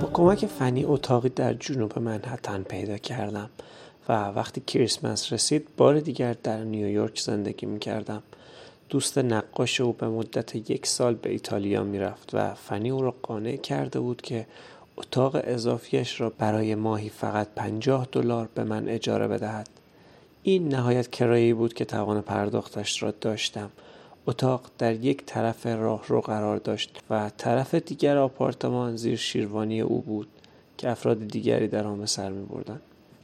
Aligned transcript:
با 0.00 0.10
کمک 0.12 0.46
فنی 0.46 0.84
اتاقی 0.84 1.28
در 1.28 1.54
جنوب 1.54 1.98
منحتن 1.98 2.62
پیدا 2.62 2.98
کردم 2.98 3.50
و 4.08 4.12
وقتی 4.12 4.60
کریسمس 4.60 5.32
رسید 5.32 5.68
بار 5.76 6.00
دیگر 6.00 6.36
در 6.42 6.64
نیویورک 6.64 7.20
زندگی 7.20 7.66
می 7.66 7.78
کردم. 7.78 8.22
دوست 8.88 9.18
نقاش 9.18 9.80
او 9.80 9.92
به 9.92 10.08
مدت 10.08 10.70
یک 10.70 10.86
سال 10.86 11.14
به 11.14 11.30
ایتالیا 11.30 11.84
می 11.84 11.98
رفت 11.98 12.30
و 12.34 12.54
فنی 12.54 12.90
او 12.90 13.02
را 13.02 13.14
قانع 13.22 13.56
کرده 13.56 14.00
بود 14.00 14.22
که 14.22 14.46
اتاق 14.96 15.40
اضافیش 15.44 16.20
را 16.20 16.30
برای 16.30 16.74
ماهی 16.74 17.08
فقط 17.08 17.48
پنجاه 17.56 18.08
دلار 18.12 18.48
به 18.54 18.64
من 18.64 18.88
اجاره 18.88 19.28
بدهد. 19.28 19.75
این 20.48 20.68
نهایت 20.68 21.10
کرایی 21.10 21.52
بود 21.52 21.74
که 21.74 21.84
توان 21.84 22.20
پرداختش 22.20 23.02
را 23.02 23.10
داشتم. 23.20 23.70
اتاق 24.26 24.70
در 24.78 24.94
یک 24.94 25.22
طرف 25.26 25.66
راه 25.66 26.04
رو 26.08 26.20
قرار 26.20 26.56
داشت 26.56 27.00
و 27.10 27.30
طرف 27.36 27.74
دیگر 27.74 28.16
آپارتمان 28.16 28.96
زیر 28.96 29.16
شیروانی 29.16 29.80
او 29.80 30.00
بود 30.00 30.28
که 30.78 30.90
افراد 30.90 31.28
دیگری 31.28 31.68
در 31.68 31.86
آن 31.86 32.06
سر 32.06 32.30
می 32.30 32.46
بردن. 32.46 32.80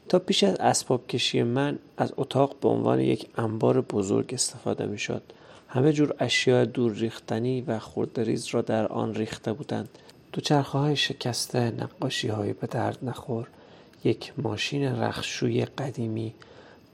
تا 0.09 0.19
پیش 0.19 0.45
از 0.45 0.55
اسباب 0.55 1.06
کشی 1.06 1.43
من 1.43 1.78
از 1.97 2.12
اتاق 2.17 2.56
به 2.61 2.69
عنوان 2.69 3.00
یک 3.00 3.27
انبار 3.37 3.81
بزرگ 3.81 4.34
استفاده 4.34 4.87
می 4.87 4.98
شد. 4.98 5.23
همه 5.69 5.93
جور 5.93 6.15
اشیاء 6.19 6.65
دور 6.65 6.93
ریختنی 6.93 7.61
و 7.61 7.78
خوردریز 7.78 8.47
را 8.47 8.62
در 8.62 8.87
آن 8.87 9.15
ریخته 9.15 9.53
بودند. 9.53 9.89
دوچرخه 10.33 10.78
های 10.78 10.97
شکسته، 10.97 11.70
نقاشی 11.70 12.28
های 12.28 12.53
به 12.53 12.67
درد 12.67 12.98
نخور، 13.03 13.47
یک 14.05 14.33
ماشین 14.39 14.84
رخشوی 14.84 15.65
قدیمی، 15.65 16.34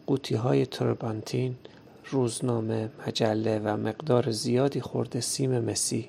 قوطی 0.08 0.34
های 0.34 0.66
تربانتین، 0.66 1.56
روزنامه، 2.10 2.90
مجله 3.06 3.58
و 3.58 3.76
مقدار 3.76 4.30
زیادی 4.30 4.80
خورده 4.80 5.20
سیم 5.20 5.58
مسی 5.58 6.08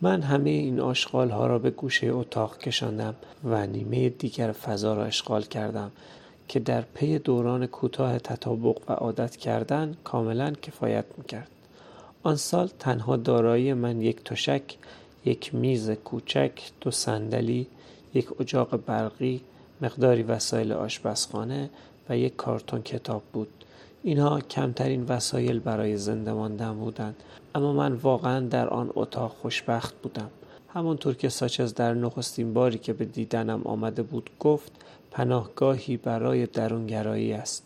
من 0.00 0.22
همه 0.22 0.50
این 0.50 0.80
آشغال 0.80 1.30
ها 1.30 1.46
را 1.46 1.58
به 1.58 1.70
گوشه 1.70 2.06
اتاق 2.06 2.58
کشاندم 2.58 3.14
و 3.44 3.66
نیمه 3.66 4.08
دیگر 4.08 4.52
فضا 4.52 4.94
را 4.94 5.04
اشغال 5.04 5.42
کردم 5.42 5.90
که 6.48 6.60
در 6.60 6.80
پی 6.80 7.18
دوران 7.18 7.66
کوتاه 7.66 8.18
تطابق 8.18 8.90
و 8.90 8.92
عادت 8.92 9.36
کردن 9.36 9.96
کاملا 10.04 10.52
کفایت 10.62 11.04
می‌کرد. 11.18 11.50
آن 12.22 12.36
سال 12.36 12.70
تنها 12.78 13.16
دارایی 13.16 13.72
من 13.72 14.00
یک 14.00 14.24
تشک، 14.24 14.76
یک 15.24 15.54
میز 15.54 15.90
کوچک، 15.90 16.52
دو 16.80 16.90
صندلی، 16.90 17.66
یک 18.14 18.40
اجاق 18.40 18.76
برقی، 18.86 19.40
مقداری 19.80 20.22
وسایل 20.22 20.72
آشپزخانه 20.72 21.70
و 22.08 22.18
یک 22.18 22.36
کارتون 22.36 22.82
کتاب 22.82 23.22
بود. 23.32 23.48
اینها 24.02 24.40
کمترین 24.40 25.04
وسایل 25.08 25.58
برای 25.58 25.96
زنده 25.96 26.32
ماندن 26.32 26.74
بودند 26.74 27.16
اما 27.54 27.72
من 27.72 27.92
واقعا 27.92 28.40
در 28.40 28.68
آن 28.68 28.90
اتاق 28.94 29.36
خوشبخت 29.42 29.94
بودم. 30.02 30.30
همانطور 30.68 31.14
که 31.14 31.28
ساچز 31.28 31.74
در 31.74 31.94
نخستین 31.94 32.54
باری 32.54 32.78
که 32.78 32.92
به 32.92 33.04
دیدنم 33.04 33.62
آمده 33.64 34.02
بود 34.02 34.30
گفت 34.40 34.72
پناهگاهی 35.10 35.96
برای 35.96 36.46
درونگرایی 36.46 37.32
است. 37.32 37.64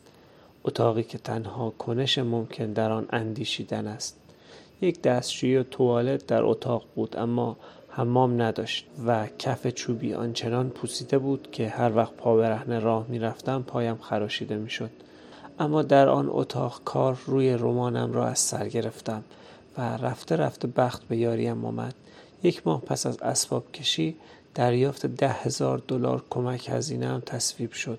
اتاقی 0.64 1.02
که 1.02 1.18
تنها 1.18 1.70
کنش 1.70 2.18
ممکن 2.18 2.72
در 2.72 2.92
آن 2.92 3.06
اندیشیدن 3.10 3.86
است. 3.86 4.16
یک 4.80 5.02
دستشویی 5.02 5.56
و 5.56 5.62
توالت 5.62 6.26
در 6.26 6.42
اتاق 6.42 6.84
بود 6.94 7.16
اما 7.16 7.56
حمام 7.98 8.42
نداشت 8.42 8.86
و 9.06 9.26
کف 9.38 9.66
چوبی 9.66 10.14
آنچنان 10.14 10.70
پوسیده 10.70 11.18
بود 11.18 11.48
که 11.52 11.68
هر 11.68 11.96
وقت 11.96 12.12
پا 12.12 12.36
برهنه 12.36 12.78
راه 12.78 13.06
می‌رفتم 13.08 13.64
پایم 13.66 13.96
خراشیده 13.96 14.56
می‌شد. 14.56 14.90
اما 15.58 15.82
در 15.82 16.08
آن 16.08 16.28
اتاق 16.30 16.80
کار 16.84 17.18
روی 17.26 17.54
رمانم 17.54 18.12
را 18.12 18.26
از 18.26 18.38
سر 18.38 18.68
گرفتم 18.68 19.24
و 19.78 19.96
رفته 19.96 20.36
رفته 20.36 20.68
بخت 20.68 21.08
به 21.08 21.16
یاریم 21.16 21.64
آمد. 21.64 21.94
یک 22.42 22.66
ماه 22.66 22.80
پس 22.80 23.06
از 23.06 23.22
اسباب 23.22 23.72
کشی 23.72 24.16
دریافت 24.54 25.06
ده 25.06 25.28
هزار 25.28 25.82
دلار 25.88 26.24
کمک 26.30 26.68
هزینه 26.68 27.20
تصویب 27.20 27.72
شد. 27.72 27.98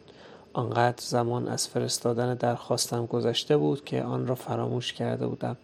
آنقدر 0.53 1.03
زمان 1.05 1.47
از 1.47 1.67
فرستادن 1.67 2.33
درخواستم 2.33 3.05
گذشته 3.05 3.57
بود 3.57 3.85
که 3.85 4.03
آن 4.03 4.27
را 4.27 4.35
فراموش 4.35 4.93
کرده 4.93 5.27
بودم. 5.27 5.57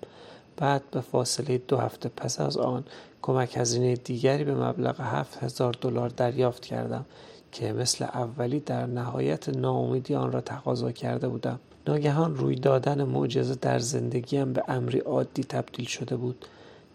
بعد 0.58 0.84
به 0.92 1.02
فاصله 1.02 1.58
دو 1.58 1.78
هفته 1.78 2.10
پس 2.10 2.40
از 2.40 2.58
آن 2.58 2.84
کمک 3.22 3.58
هزینه 3.58 3.96
دیگری 3.96 4.44
به 4.44 4.56
مبلغ 4.56 5.02
هفت 5.02 5.44
هزار 5.44 5.76
دلار 5.82 6.10
دریافت 6.10 6.66
کردم 6.66 7.06
که 7.52 7.74
مثل 7.74 8.06
اولی 8.06 8.60
در 8.60 8.86
نهایت 8.86 9.50
ناامیدی 9.50 10.16
آن 10.16 10.32
را 10.32 10.42
تقاضا 10.42 10.92
کرده 10.92 11.28
بودم. 11.28 11.60
ناگهان 11.88 12.36
روی 12.36 12.56
دادن 12.56 13.04
معجزه 13.04 13.56
در 13.56 13.80
زندگیم 13.80 14.54
به 14.54 14.64
امری 14.68 15.00
عادی 15.00 15.44
تبدیل 15.44 15.86
شده 15.86 16.16
بود. 16.16 16.46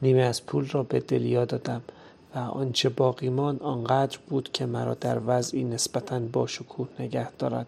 نیمه 0.02 0.22
از 0.22 0.46
پول 0.46 0.68
را 0.68 0.82
به 0.82 1.00
دلیا 1.00 1.44
دادم 1.44 1.82
و 2.34 2.38
آنچه 2.38 2.88
باقی 2.88 3.28
ماند 3.28 3.62
آنقدر 3.62 4.18
بود 4.28 4.52
که 4.52 4.66
مرا 4.66 4.94
در 4.94 5.20
وضعی 5.26 5.64
نسبتا 5.64 6.18
با 6.18 6.46
شکوه 6.46 6.88
نگه 6.98 7.30
دارد. 7.30 7.66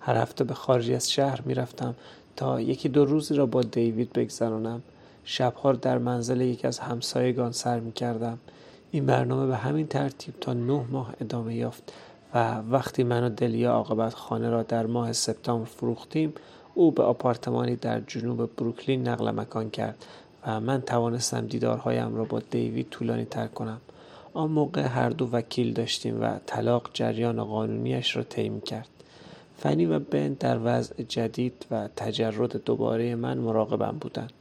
هر 0.00 0.16
هفته 0.16 0.44
به 0.44 0.54
خارج 0.54 0.90
از 0.90 1.12
شهر 1.12 1.40
می‌رفتم 1.44 1.94
تا 2.36 2.60
یکی 2.60 2.88
دو 2.88 3.04
روزی 3.04 3.34
را 3.34 3.46
با 3.46 3.62
دیوید 3.62 4.12
بگذرانم. 4.12 4.82
شبها 5.24 5.72
در 5.72 5.98
منزل 5.98 6.40
یکی 6.40 6.66
از 6.66 6.78
همسایگان 6.78 7.52
سر 7.52 7.80
می 7.80 7.92
کردم. 7.92 8.38
این 8.90 9.06
برنامه 9.06 9.46
به 9.46 9.56
همین 9.56 9.86
ترتیب 9.86 10.34
تا 10.40 10.52
نه 10.52 10.84
ماه 10.90 11.14
ادامه 11.20 11.54
یافت 11.54 11.92
و 12.34 12.58
وقتی 12.70 13.02
من 13.02 13.24
و 13.24 13.28
دلیا 13.28 13.72
عاقبت 13.72 14.14
خانه 14.14 14.50
را 14.50 14.62
در 14.62 14.86
ماه 14.86 15.12
سپتامبر 15.12 15.64
فروختیم 15.64 16.34
او 16.74 16.90
به 16.92 17.02
آپارتمانی 17.02 17.76
در 17.76 18.00
جنوب 18.00 18.56
بروکلین 18.56 19.08
نقل 19.08 19.30
مکان 19.30 19.70
کرد 19.70 20.04
و 20.46 20.60
من 20.60 20.80
توانستم 20.80 21.46
دیدارهایم 21.46 22.16
را 22.16 22.24
با 22.24 22.40
دیوید 22.50 22.88
طولانی 22.90 23.24
تر 23.24 23.46
کنم. 23.46 23.80
آن 24.34 24.50
موقع 24.50 24.82
هر 24.82 25.10
دو 25.10 25.28
وکیل 25.32 25.72
داشتیم 25.72 26.22
و 26.22 26.38
طلاق 26.46 26.90
جریان 26.92 27.44
قانونیش 27.44 28.16
را 28.16 28.22
طی 28.22 28.60
کرد 28.60 28.88
فنی 29.58 29.86
و 29.86 29.98
بن 29.98 30.32
در 30.32 30.58
وضع 30.64 31.02
جدید 31.02 31.66
و 31.70 31.88
تجرد 31.96 32.64
دوباره 32.64 33.14
من 33.14 33.38
مراقبم 33.38 33.96
بودند. 34.00 34.32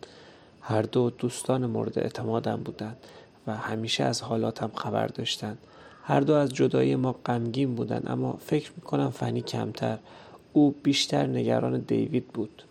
هر 0.66 0.82
دو 0.82 1.10
دوستان 1.10 1.66
مورد 1.66 2.00
اعتمادم 2.00 2.56
بودند 2.56 2.98
و 3.48 3.56
همیشه 3.56 4.04
از 4.04 4.22
حالاتم 4.22 4.72
خبر 4.76 5.08
داشتند. 5.08 5.58
هر 6.04 6.20
دو 6.20 6.34
از 6.34 6.54
جدایی 6.54 6.96
ما 6.96 7.16
غمگین 7.26 7.76
بودند 7.76 8.04
اما 8.08 8.40
فکر 8.46 8.72
می‌کنم 8.76 9.10
فنی 9.10 9.42
کمتر. 9.42 9.98
او 10.54 10.76
بیشتر 10.84 11.28
نگران 11.28 11.80
دیوید 11.80 12.28
بود. 12.28 12.64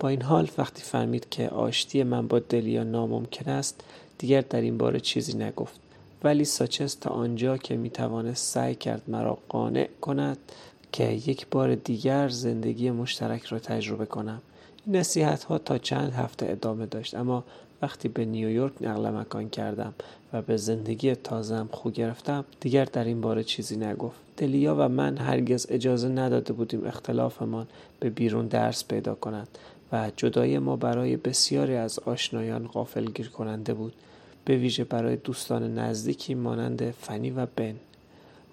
با 0.00 0.08
این 0.08 0.22
حال 0.22 0.48
وقتی 0.58 0.82
فهمید 0.82 1.28
که 1.30 1.48
آشتی 1.48 2.02
من 2.02 2.28
با 2.28 2.38
دلیا 2.38 2.84
ناممکن 2.84 3.50
است 3.50 3.84
دیگر 4.18 4.40
در 4.40 4.60
این 4.60 4.78
باره 4.78 5.00
چیزی 5.00 5.38
نگفت. 5.38 5.80
ولی 6.24 6.44
ساچس 6.44 6.94
تا 6.94 7.10
آنجا 7.10 7.56
که 7.56 7.76
می‌توانست 7.76 8.54
سعی 8.54 8.74
کرد 8.74 9.02
مرا 9.08 9.38
قانع 9.48 9.88
کند 10.00 10.38
که 10.92 11.04
یک 11.04 11.46
بار 11.50 11.74
دیگر 11.74 12.28
زندگی 12.28 12.90
مشترک 12.90 13.44
را 13.44 13.58
تجربه 13.58 14.06
کنم. 14.06 14.42
نصیحت 14.86 15.44
ها 15.44 15.58
تا 15.58 15.78
چند 15.78 16.12
هفته 16.12 16.46
ادامه 16.50 16.86
داشت. 16.86 17.14
اما 17.14 17.44
وقتی 17.82 18.08
به 18.08 18.24
نیویورک 18.24 18.72
نقل 18.80 19.10
مکان 19.10 19.48
کردم 19.48 19.94
و 20.32 20.42
به 20.42 20.56
زندگی 20.56 21.14
تازم 21.14 21.68
خو 21.72 21.90
گرفتم 21.90 22.44
دیگر 22.60 22.84
در 22.84 23.04
این 23.04 23.20
باره 23.20 23.44
چیزی 23.44 23.76
نگفت. 23.76 24.20
دلیا 24.36 24.76
و 24.78 24.88
من 24.88 25.18
هرگز 25.18 25.66
اجازه 25.70 26.08
نداده 26.08 26.52
بودیم 26.52 26.86
اختلافمان 26.86 27.66
به 28.00 28.10
بیرون 28.10 28.46
درس 28.46 28.84
پیدا 28.84 29.14
کند 29.14 29.48
و 29.92 30.10
جدای 30.16 30.58
ما 30.58 30.76
برای 30.76 31.16
بسیاری 31.16 31.74
از 31.74 31.98
آشنایان 31.98 32.66
غافلگیر 32.66 33.28
کننده 33.28 33.74
بود. 33.74 33.92
به 34.44 34.56
ویژه 34.56 34.84
برای 34.84 35.16
دوستان 35.16 35.78
نزدیکی 35.78 36.34
مانند 36.34 36.90
فنی 36.90 37.30
و 37.30 37.46
بن. 37.56 37.74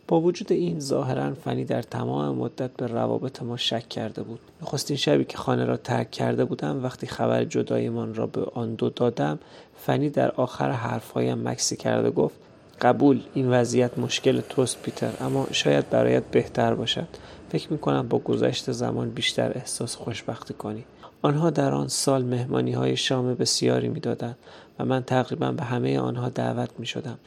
با 0.09 0.21
وجود 0.21 0.51
این 0.51 0.79
ظاهرا 0.79 1.33
فنی 1.33 1.65
در 1.65 1.81
تمام 1.81 2.35
مدت 2.35 2.71
به 2.77 2.87
روابط 2.87 3.41
ما 3.41 3.57
شک 3.57 3.89
کرده 3.89 4.23
بود. 4.23 4.39
نخستین 4.61 4.97
شبی 4.97 5.25
که 5.25 5.37
خانه 5.37 5.65
را 5.65 5.77
ترک 5.77 6.11
کرده 6.11 6.45
بودم 6.45 6.83
وقتی 6.83 7.07
خبر 7.07 7.43
جدایمان 7.43 8.15
را 8.15 8.27
به 8.27 8.45
آن 8.53 8.75
دو 8.75 8.89
دادم 8.89 9.39
فنی 9.77 10.09
در 10.09 10.31
آخر 10.31 10.71
حرفهایم 10.71 11.47
مکسی 11.47 11.75
کرده 11.75 12.11
گفت 12.11 12.35
قبول 12.81 13.21
این 13.33 13.49
وضعیت 13.49 13.97
مشکل 13.97 14.41
توست 14.41 14.81
پیتر 14.81 15.11
اما 15.21 15.47
شاید 15.51 15.89
برایت 15.89 16.23
بهتر 16.23 16.73
باشد. 16.73 17.07
فکر 17.49 17.73
می‌کنم 17.73 18.07
با 18.07 18.17
گذشت 18.17 18.71
زمان 18.71 19.09
بیشتر 19.09 19.51
احساس 19.55 19.95
خوشبختی 19.95 20.53
کنی. 20.53 20.83
آنها 21.21 21.49
در 21.49 21.73
آن 21.73 21.87
سال 21.87 22.25
مهمانی 22.25 22.71
های 22.71 22.97
شام 22.97 23.33
بسیاری 23.33 23.87
می‌دادند 23.87 24.37
و 24.79 24.85
من 24.85 25.03
تقریبا 25.03 25.51
به 25.51 25.63
همه 25.63 25.99
آنها 25.99 26.29
دعوت 26.29 26.69
می 26.79 26.85
شدم. 26.85 27.17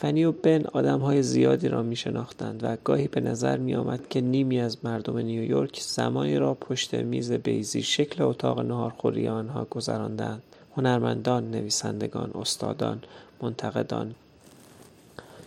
فنی 0.00 0.24
و 0.24 0.32
بن 0.32 0.64
آدم 0.72 0.98
های 0.98 1.22
زیادی 1.22 1.68
را 1.68 1.82
می 1.82 1.96
شناختند 1.96 2.64
و 2.64 2.76
گاهی 2.84 3.08
به 3.08 3.20
نظر 3.20 3.56
می 3.56 3.74
آمد 3.74 4.08
که 4.08 4.20
نیمی 4.20 4.60
از 4.60 4.84
مردم 4.84 5.18
نیویورک 5.18 5.80
زمانی 5.80 6.36
را 6.36 6.54
پشت 6.54 6.94
میز 6.94 7.32
بیزی 7.32 7.82
شکل 7.82 8.22
اتاق 8.22 8.60
نهارخوری 8.60 9.28
آنها 9.28 9.64
گذراندند. 9.64 10.42
هنرمندان 10.76 11.50
نویسندگان 11.50 12.30
استادان 12.34 13.02
منتقدان. 13.42 14.14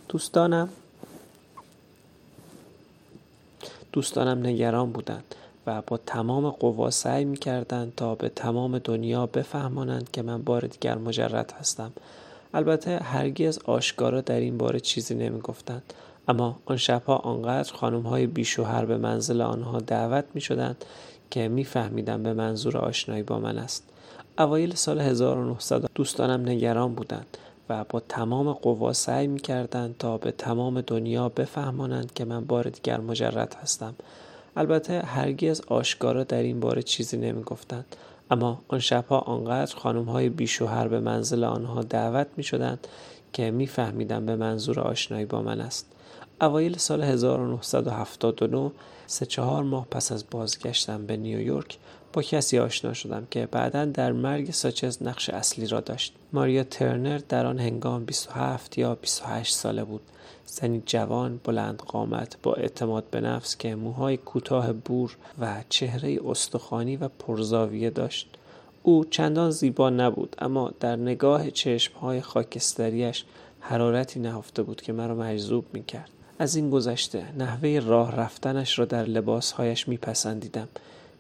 دوستانم 0.10 0.70
دوستانم 3.92 4.48
نگران 4.48 4.92
بودند 4.92 5.36
و 5.68 5.82
با 5.88 5.98
تمام 5.98 6.50
قوا 6.50 6.90
سعی 6.90 7.26
می 7.26 7.38
کردند 7.38 7.94
تا 7.96 8.16
به 8.16 8.30
تمام 8.30 8.78
دنیا 8.78 9.26
بفهمانند 9.26 10.12
که 10.12 10.22
من 10.22 10.42
بار 10.42 10.62
دیگر 10.68 10.98
مجرد 10.98 11.54
هستم. 11.60 11.92
البته 12.54 12.98
هرگز 12.98 13.60
آشکارا 13.66 14.22
در 14.22 14.40
این 14.40 14.58
باره 14.58 14.80
چیزی 14.80 15.16
نمی 15.16 15.40
گفتند 15.40 15.94
اما 16.28 16.60
آن 16.66 16.78
شبها 16.78 17.16
آنقدر 17.16 17.74
خانم 17.74 18.02
های 18.02 18.28
بیشوهر 18.28 18.86
به 18.86 18.98
منزل 18.98 19.42
آنها 19.42 19.80
دعوت 19.80 20.26
می 20.34 20.42
شدند 20.42 20.86
که 21.32 21.48
میفهمیدم 21.48 22.24
به 22.24 22.34
منظور 22.34 22.78
آشنایی 22.78 23.24
با 23.24 23.40
من 23.40 23.58
است. 23.58 23.84
اوایل 24.40 24.76
سال 24.76 25.02
1900 25.02 25.86
دوستانم 25.96 26.50
نگران 26.50 26.96
بودند 26.96 27.38
و 27.70 27.86
با 27.90 28.00
تمام 28.00 28.54
قوا 28.54 28.94
سعی 28.94 29.28
می 29.28 29.40
کردند 29.40 29.96
تا 30.00 30.18
به 30.18 30.32
تمام 30.32 30.82
دنیا 30.82 31.30
بفهمانند 31.30 32.14
که 32.14 32.26
من 32.26 32.46
بار 32.46 32.64
دیگر 32.70 33.00
مجرد 33.00 33.58
هستم. 33.62 33.96
البته 34.56 35.00
هرگز 35.00 35.62
آشکارا 35.68 36.24
در 36.24 36.42
این 36.42 36.60
باره 36.60 36.84
چیزی 36.84 37.18
نمی 37.18 37.44
گفتند 37.44 37.96
اما 38.32 38.62
آن 38.68 38.80
شبها 38.80 39.20
آنقدر 39.20 39.76
خانم 39.76 40.04
های 40.06 40.30
بیشوهر 40.30 40.88
به 40.88 41.00
منزل 41.00 41.44
آنها 41.44 41.82
دعوت 41.82 42.28
می 42.38 42.44
شدند 42.44 42.88
که 43.34 43.52
میفهمیدم 43.52 44.26
به 44.26 44.36
منظور 44.36 44.80
آشنایی 44.80 45.26
با 45.26 45.42
من 45.42 45.62
است. 45.62 45.88
اوایل 46.42 46.78
سال 46.78 47.04
1979 47.04 48.72
سه 49.08 49.26
چهار 49.26 49.64
ماه 49.64 49.88
پس 49.92 50.12
از 50.12 50.26
بازگشتم 50.32 51.06
به 51.06 51.18
نیویورک 51.18 51.78
با 52.14 52.22
کسی 52.22 52.60
آشنا 52.60 52.94
شدم 52.94 53.28
که 53.32 53.46
بعدا 53.46 53.86
در 53.86 54.12
مرگ 54.12 54.52
ساچز 54.52 55.04
نقش 55.04 55.30
اصلی 55.30 55.68
را 55.68 55.80
داشت. 55.80 56.14
ماریا 56.34 56.64
ترنر 56.64 57.22
در 57.30 57.46
آن 57.46 57.60
هنگام 57.60 58.06
27 58.06 58.78
یا 58.78 58.96
28 58.96 59.56
ساله 59.56 59.84
بود. 59.84 60.02
زنی 60.46 60.84
جوان 60.86 61.40
بلند 61.44 61.78
قامت 61.78 62.38
با 62.44 62.54
اعتماد 62.54 63.04
به 63.12 63.22
نفس 63.22 63.58
که 63.58 63.76
موهای 63.76 64.18
کوتاه 64.18 64.74
بور 64.74 65.18
و 65.40 65.64
چهره 65.70 66.20
استخوانی 66.26 66.96
و 66.96 67.08
پرزاویه 67.08 67.90
داشت. 67.90 68.28
او 68.84 69.06
چندان 69.06 69.52
زیبا 69.52 69.90
نبود 69.90 70.36
اما 70.40 70.72
در 70.80 70.96
نگاه 70.96 71.52
چشمهای 71.52 72.22
خاکستریش 72.22 73.26
حرارتی 73.60 74.20
نهفته 74.20 74.64
بود 74.64 74.82
که 74.82 74.94
مرا 74.94 75.16
مجذوب 75.16 75.66
می 75.74 75.84
کرد. 75.84 76.10
از 76.40 76.56
این 76.56 76.70
گذشته 76.70 77.24
نحوه 77.38 77.82
راه 77.86 78.16
رفتنش 78.16 78.80
را 78.80 78.86
در 78.86 79.04
لباسهایش 79.04 79.88
میپسندیدم. 79.88 80.68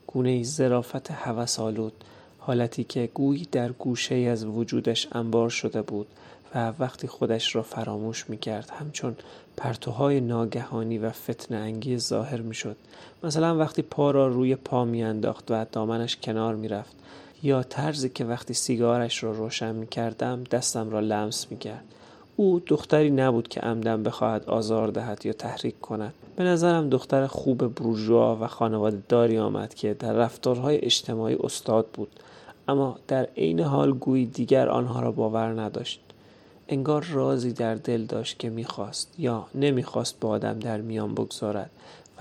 گونه 0.07 0.29
ای 0.29 0.43
زرافت 0.43 1.11
هوسالود 1.11 1.93
حالتی 2.39 2.83
که 2.83 3.09
گویی 3.13 3.47
در 3.51 3.71
گوشه 3.71 4.15
از 4.15 4.45
وجودش 4.45 5.07
انبار 5.11 5.49
شده 5.49 5.81
بود 5.81 6.07
و 6.55 6.73
وقتی 6.79 7.07
خودش 7.07 7.55
را 7.55 7.63
فراموش 7.63 8.29
می 8.29 8.37
کرد 8.37 8.69
همچون 8.69 9.15
پرتوهای 9.57 10.21
ناگهانی 10.21 10.97
و 10.97 11.09
فتن 11.09 11.55
انگیز 11.55 12.07
ظاهر 12.07 12.41
می 12.41 12.55
شد 12.55 12.77
مثلا 13.23 13.57
وقتی 13.57 13.81
پا 13.81 14.11
را 14.11 14.27
روی 14.27 14.55
پا 14.55 14.85
می 14.85 15.03
انداخت 15.03 15.51
و 15.51 15.65
دامنش 15.71 16.17
کنار 16.17 16.55
می 16.55 16.67
رفت 16.67 16.95
یا 17.43 17.63
طرزی 17.63 18.09
که 18.09 18.25
وقتی 18.25 18.53
سیگارش 18.53 19.23
را 19.23 19.31
روشن 19.31 19.75
می 19.75 19.87
کردم 19.87 20.43
دستم 20.43 20.89
را 20.89 20.99
لمس 20.99 21.47
می 21.51 21.57
کرد 21.57 21.83
او 22.35 22.61
دختری 22.67 23.09
نبود 23.09 23.47
که 23.47 23.59
عمدن 23.59 24.03
بخواهد 24.03 24.45
آزار 24.45 24.87
دهد 24.87 25.25
یا 25.25 25.33
تحریک 25.33 25.79
کند. 25.79 26.13
به 26.35 26.43
نظرم 26.43 26.89
دختر 26.89 27.27
خوب 27.27 27.75
بروژوا 27.75 28.37
و 28.41 28.47
خانواده 28.47 29.03
داری 29.09 29.37
آمد 29.37 29.73
که 29.73 29.93
در 29.93 30.13
رفتارهای 30.13 30.85
اجتماعی 30.85 31.37
استاد 31.43 31.87
بود 31.93 32.09
اما 32.67 32.97
در 33.07 33.27
عین 33.37 33.59
حال 33.59 33.91
گویی 33.91 34.25
دیگر 34.25 34.69
آنها 34.69 34.99
را 34.99 35.11
باور 35.11 35.61
نداشت. 35.61 35.99
انگار 36.69 37.03
رازی 37.03 37.53
در 37.53 37.75
دل 37.75 38.05
داشت 38.05 38.39
که 38.39 38.49
می‌خواست 38.49 39.13
یا 39.17 39.45
نمی‌خواست 39.55 40.19
با 40.19 40.29
آدم 40.29 40.59
در 40.59 40.81
میان 40.81 41.13
بگذارد 41.13 41.69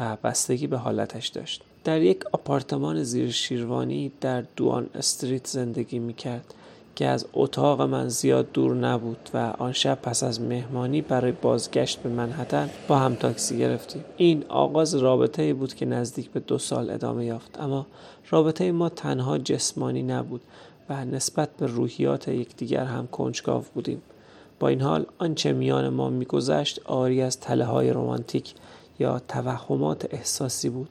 و 0.00 0.16
بستگی 0.24 0.66
به 0.66 0.78
حالتش 0.78 1.28
داشت. 1.28 1.62
در 1.84 2.00
یک 2.02 2.24
آپارتمان 2.32 3.02
زیر 3.02 3.30
شیروانی 3.30 4.12
در 4.20 4.44
دوان 4.56 4.86
استریت 4.94 5.46
زندگی 5.46 5.98
می‌کرد. 5.98 6.54
که 6.96 7.06
از 7.06 7.26
اتاق 7.32 7.82
من 7.82 8.08
زیاد 8.08 8.52
دور 8.52 8.74
نبود 8.74 9.30
و 9.34 9.52
آن 9.58 9.72
شب 9.72 9.98
پس 10.02 10.22
از 10.22 10.40
مهمانی 10.40 11.00
برای 11.00 11.32
بازگشت 11.32 11.98
به 12.02 12.08
منحتن 12.08 12.70
با 12.88 12.98
هم 12.98 13.14
تاکسی 13.14 13.58
گرفتیم. 13.58 14.04
این 14.16 14.44
آغاز 14.48 14.94
رابطه 14.94 15.54
بود 15.54 15.74
که 15.74 15.86
نزدیک 15.86 16.30
به 16.30 16.40
دو 16.40 16.58
سال 16.58 16.90
ادامه 16.90 17.24
یافت 17.24 17.60
اما 17.60 17.86
رابطه 18.30 18.72
ما 18.72 18.88
تنها 18.88 19.38
جسمانی 19.38 20.02
نبود 20.02 20.40
و 20.88 21.04
نسبت 21.04 21.48
به 21.56 21.66
روحیات 21.66 22.28
یکدیگر 22.28 22.84
هم 22.84 23.06
کنجکاو 23.06 23.64
بودیم. 23.74 24.02
با 24.60 24.68
این 24.68 24.80
حال 24.80 25.06
آنچه 25.18 25.52
میان 25.52 25.88
ما 25.88 26.10
میگذشت 26.10 26.80
آری 26.84 27.22
از 27.22 27.40
تله 27.40 27.64
های 27.64 27.90
رومانتیک 27.90 28.54
یا 28.98 29.18
توهمات 29.28 30.14
احساسی 30.14 30.68
بود. 30.68 30.88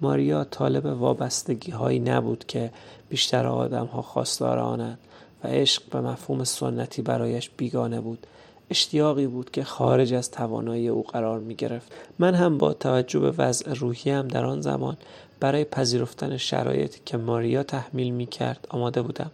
ماریا 0.00 0.44
طالب 0.44 0.86
وابستگی 0.86 1.72
هایی 1.72 1.98
نبود 1.98 2.44
که 2.48 2.70
بیشتر 3.08 3.46
آدم 3.46 3.86
ها 3.86 4.02
خواستار 4.02 4.58
آنند. 4.58 4.98
و 5.44 5.48
عشق 5.48 5.82
به 5.90 6.00
مفهوم 6.00 6.44
سنتی 6.44 7.02
برایش 7.02 7.50
بیگانه 7.56 8.00
بود. 8.00 8.26
اشتیاقی 8.70 9.26
بود 9.26 9.50
که 9.50 9.64
خارج 9.64 10.14
از 10.14 10.30
توانایی 10.30 10.88
او 10.88 11.02
قرار 11.02 11.38
می 11.38 11.54
گرفت 11.54 11.92
من 12.18 12.34
هم 12.34 12.58
با 12.58 12.72
توجه 12.72 13.18
به 13.18 13.30
وضع 13.30 13.72
روحیم 13.74 14.28
در 14.28 14.44
آن 14.44 14.60
زمان 14.60 14.96
برای 15.40 15.64
پذیرفتن 15.64 16.36
شرایطی 16.36 17.00
که 17.04 17.16
ماریا 17.16 17.62
تحمیل 17.62 18.10
می 18.10 18.26
کرد 18.26 18.66
آماده 18.70 19.02
بودم. 19.02 19.30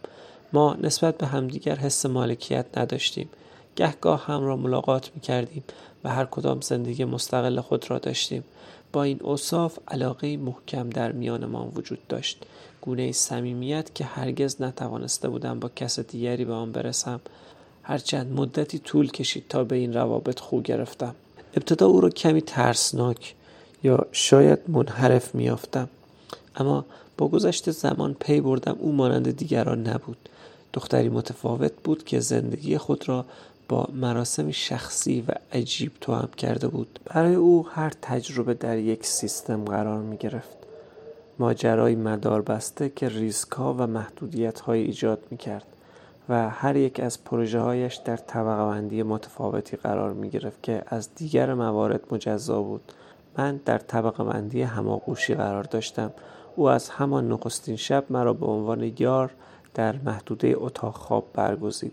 ما 0.53 0.77
نسبت 0.81 1.19
به 1.19 1.27
همدیگر 1.27 1.77
حس 1.77 2.07
مالکیت 2.07 2.79
نداشتیم. 2.79 3.29
گهگاه 3.77 4.27
هم 4.27 4.45
را 4.45 4.57
ملاقات 4.57 5.11
می 5.15 5.21
کردیم 5.21 5.65
و 6.05 6.09
هر 6.09 6.25
کدام 6.25 6.61
زندگی 6.61 7.05
مستقل 7.05 7.61
خود 7.61 7.91
را 7.91 7.99
داشتیم. 7.99 8.45
با 8.93 9.03
این 9.03 9.19
اوصاف 9.23 9.79
علاقه 9.88 10.37
محکم 10.37 10.91
در 10.91 11.12
میانمان 11.12 11.73
وجود 11.75 11.99
داشت. 12.09 12.47
گونه 12.81 13.13
صمیمیت 13.13 13.95
که 13.95 14.05
هرگز 14.05 14.63
نتوانسته 14.63 15.29
بودم 15.29 15.61
با 15.61 15.71
کس 15.77 16.01
دیگری 16.01 16.45
به 16.45 16.53
آن 16.53 16.73
برسم. 16.73 17.21
هرچند 17.83 18.33
مدتی 18.33 18.79
طول 18.79 19.11
کشید 19.11 19.45
تا 19.49 19.65
به 19.65 19.77
این 19.77 19.95
روابط 19.95 20.41
خو 20.41 20.61
گرفتم. 20.61 21.15
ابتدا 21.57 21.87
او 21.87 22.01
را 22.01 22.11
کمی 22.11 22.43
ترسناک 22.43 23.35
یا 23.83 24.07
شاید 24.13 24.59
منحرف 24.69 25.35
میافتم 25.35 25.89
اما 26.57 26.85
با 27.19 27.29
گذشت 27.29 27.71
زمان 27.71 28.17
پی 28.21 28.41
بردم 28.41 28.77
او 28.81 28.93
مانند 28.93 29.37
دیگران 29.37 29.89
نبود. 29.89 30.29
دختری 30.73 31.09
متفاوت 31.09 31.73
بود 31.85 32.05
که 32.05 32.21
زندگی 32.21 32.79
خود 32.79 33.09
را 33.09 33.25
با 33.69 33.89
مراسم 33.95 34.51
شخصی 34.51 35.25
و 35.29 35.33
عجیب 35.53 35.93
توام 36.01 36.29
کرده 36.37 36.69
بود. 36.69 36.99
برای 37.05 37.35
او 37.35 37.69
هر 37.69 37.93
تجربه 38.03 38.55
در 38.55 38.79
یک 38.79 39.07
سیستم 39.07 39.65
قرار 39.65 40.03
می 40.03 40.17
گرفت 40.17 40.58
ماجرای 41.38 41.95
مدار 41.95 42.42
بسته 42.42 42.88
که 42.88 43.09
ریسکها 43.09 43.75
و 43.75 43.87
محدودیت 43.87 44.61
های 44.61 44.83
ایجاد 44.83 45.18
می 45.30 45.37
کرد 45.37 45.66
و 46.28 46.50
هر 46.50 46.76
یک 46.76 47.00
از 47.00 47.25
پروژه 47.25 47.61
هایش 47.61 47.95
در 47.95 48.16
طبقه 48.16 48.71
بندی 48.71 49.02
متفاوتی 49.02 49.76
قرار 49.76 50.12
می 50.12 50.30
گرفت 50.30 50.62
که 50.62 50.83
از 50.87 51.14
دیگر 51.14 51.54
موارد 51.54 52.00
مجزا 52.11 52.62
بود. 52.62 52.92
من 53.38 53.61
در 53.64 53.78
طبقه 53.78 54.25
بندی 54.25 54.62
هماغوشی 54.62 55.35
قرار 55.35 55.62
داشتم. 55.62 56.11
او 56.57 56.68
از 56.68 56.88
همان 56.88 57.33
نخستین 57.33 57.76
شب 57.76 58.04
مرا 58.11 58.33
به 58.33 58.47
عنوان 58.47 58.92
یار 58.99 59.30
در 59.75 59.97
محدوده 60.04 60.54
اتاق 60.57 60.95
خواب 60.95 61.26
برگزید 61.35 61.92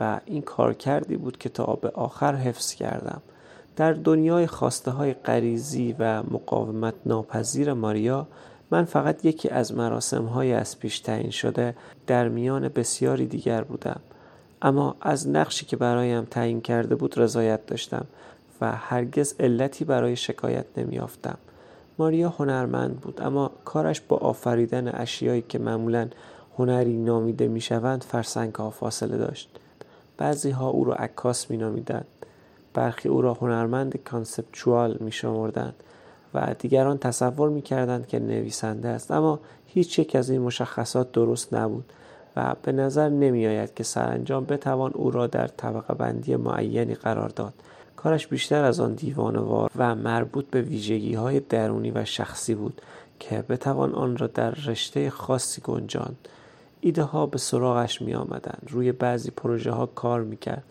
و 0.00 0.20
این 0.24 0.42
کار 0.42 0.74
کردی 0.74 1.16
بود 1.16 1.38
که 1.38 1.48
تا 1.48 1.64
به 1.64 1.88
آخر 1.88 2.34
حفظ 2.34 2.74
کردم. 2.74 3.22
در 3.76 3.92
دنیای 3.92 4.46
خواسته 4.46 4.90
های 4.90 5.14
غریزی 5.14 5.96
و 5.98 6.22
مقاومت 6.22 6.94
ناپذیر 7.06 7.72
ماریا 7.72 8.26
من 8.74 8.84
فقط 8.84 9.24
یکی 9.24 9.48
از 9.48 9.74
مراسم 9.74 10.24
های 10.24 10.52
از 10.52 10.78
پیش 10.78 11.00
تعیین 11.00 11.30
شده 11.30 11.74
در 12.06 12.28
میان 12.28 12.68
بسیاری 12.68 13.26
دیگر 13.26 13.64
بودم. 13.64 14.00
اما 14.62 14.96
از 15.00 15.28
نقشی 15.28 15.66
که 15.66 15.76
برایم 15.76 16.24
تعیین 16.24 16.60
کرده 16.60 16.94
بود 16.94 17.18
رضایت 17.18 17.66
داشتم 17.66 18.06
و 18.60 18.72
هرگز 18.72 19.34
علتی 19.40 19.84
برای 19.84 20.16
شکایت 20.16 20.64
نمیافتم 20.76 21.38
ماریا 21.98 22.28
هنرمند 22.28 23.00
بود 23.00 23.20
اما 23.22 23.50
کارش 23.64 24.00
با 24.00 24.16
آفریدن 24.16 24.88
اشیایی 24.94 25.44
که 25.48 25.58
معمولا 25.58 26.08
هنری 26.58 26.96
نامیده 26.96 27.48
می‌شوند 27.48 28.02
فرسنگ 28.02 28.54
ها 28.54 28.70
فاصله 28.70 29.16
داشت. 29.16 29.48
بعضی 30.16 30.50
ها 30.50 30.68
او 30.68 30.84
را 30.84 30.94
عکاس 30.94 31.50
می 31.50 31.56
نامیدند 31.56 32.06
برخی 32.74 33.08
او 33.08 33.22
را 33.22 33.34
هنرمند 33.34 33.96
کانسپچوال 33.96 34.96
می 35.00 35.12
شمردند 35.12 35.74
و 36.34 36.54
دیگران 36.58 36.98
تصور 36.98 37.48
می 37.48 37.62
کردند 37.62 38.06
که 38.06 38.18
نویسنده 38.18 38.88
است. 38.88 39.10
اما 39.10 39.40
هیچ 39.66 39.98
یک 39.98 40.16
از 40.16 40.30
این 40.30 40.40
مشخصات 40.40 41.12
درست 41.12 41.54
نبود 41.54 41.84
و 42.36 42.54
به 42.62 42.72
نظر 42.72 43.08
نمی 43.08 43.46
آید 43.46 43.74
که 43.74 43.84
سرانجام 43.84 44.44
بتوان 44.44 44.90
او 44.94 45.10
را 45.10 45.26
در 45.26 45.46
طبقه 45.46 45.94
بندی 45.94 46.36
معینی 46.36 46.94
قرار 46.94 47.28
داد. 47.28 47.54
کارش 47.96 48.26
بیشتر 48.26 48.64
از 48.64 48.80
آن 48.80 48.94
دیوانوار 48.94 49.70
و 49.76 49.94
مربوط 49.94 50.46
به 50.50 50.62
ویژگی 50.62 51.14
های 51.14 51.40
درونی 51.40 51.90
و 51.90 52.04
شخصی 52.04 52.54
بود 52.54 52.80
که 53.20 53.44
بتوان 53.48 53.92
آن 53.92 54.16
را 54.16 54.26
در 54.26 54.50
رشته 54.50 55.10
خاصی 55.10 55.60
گنجاند. 55.60 56.28
ایده 56.80 57.02
ها 57.02 57.26
به 57.26 57.38
سراغش 57.38 58.02
می 58.02 58.14
آمدن. 58.14 58.58
روی 58.68 58.92
بعضی 58.92 59.30
پروژه 59.30 59.70
ها 59.70 59.86
کار 59.86 60.22
می 60.22 60.36
کرد 60.36 60.64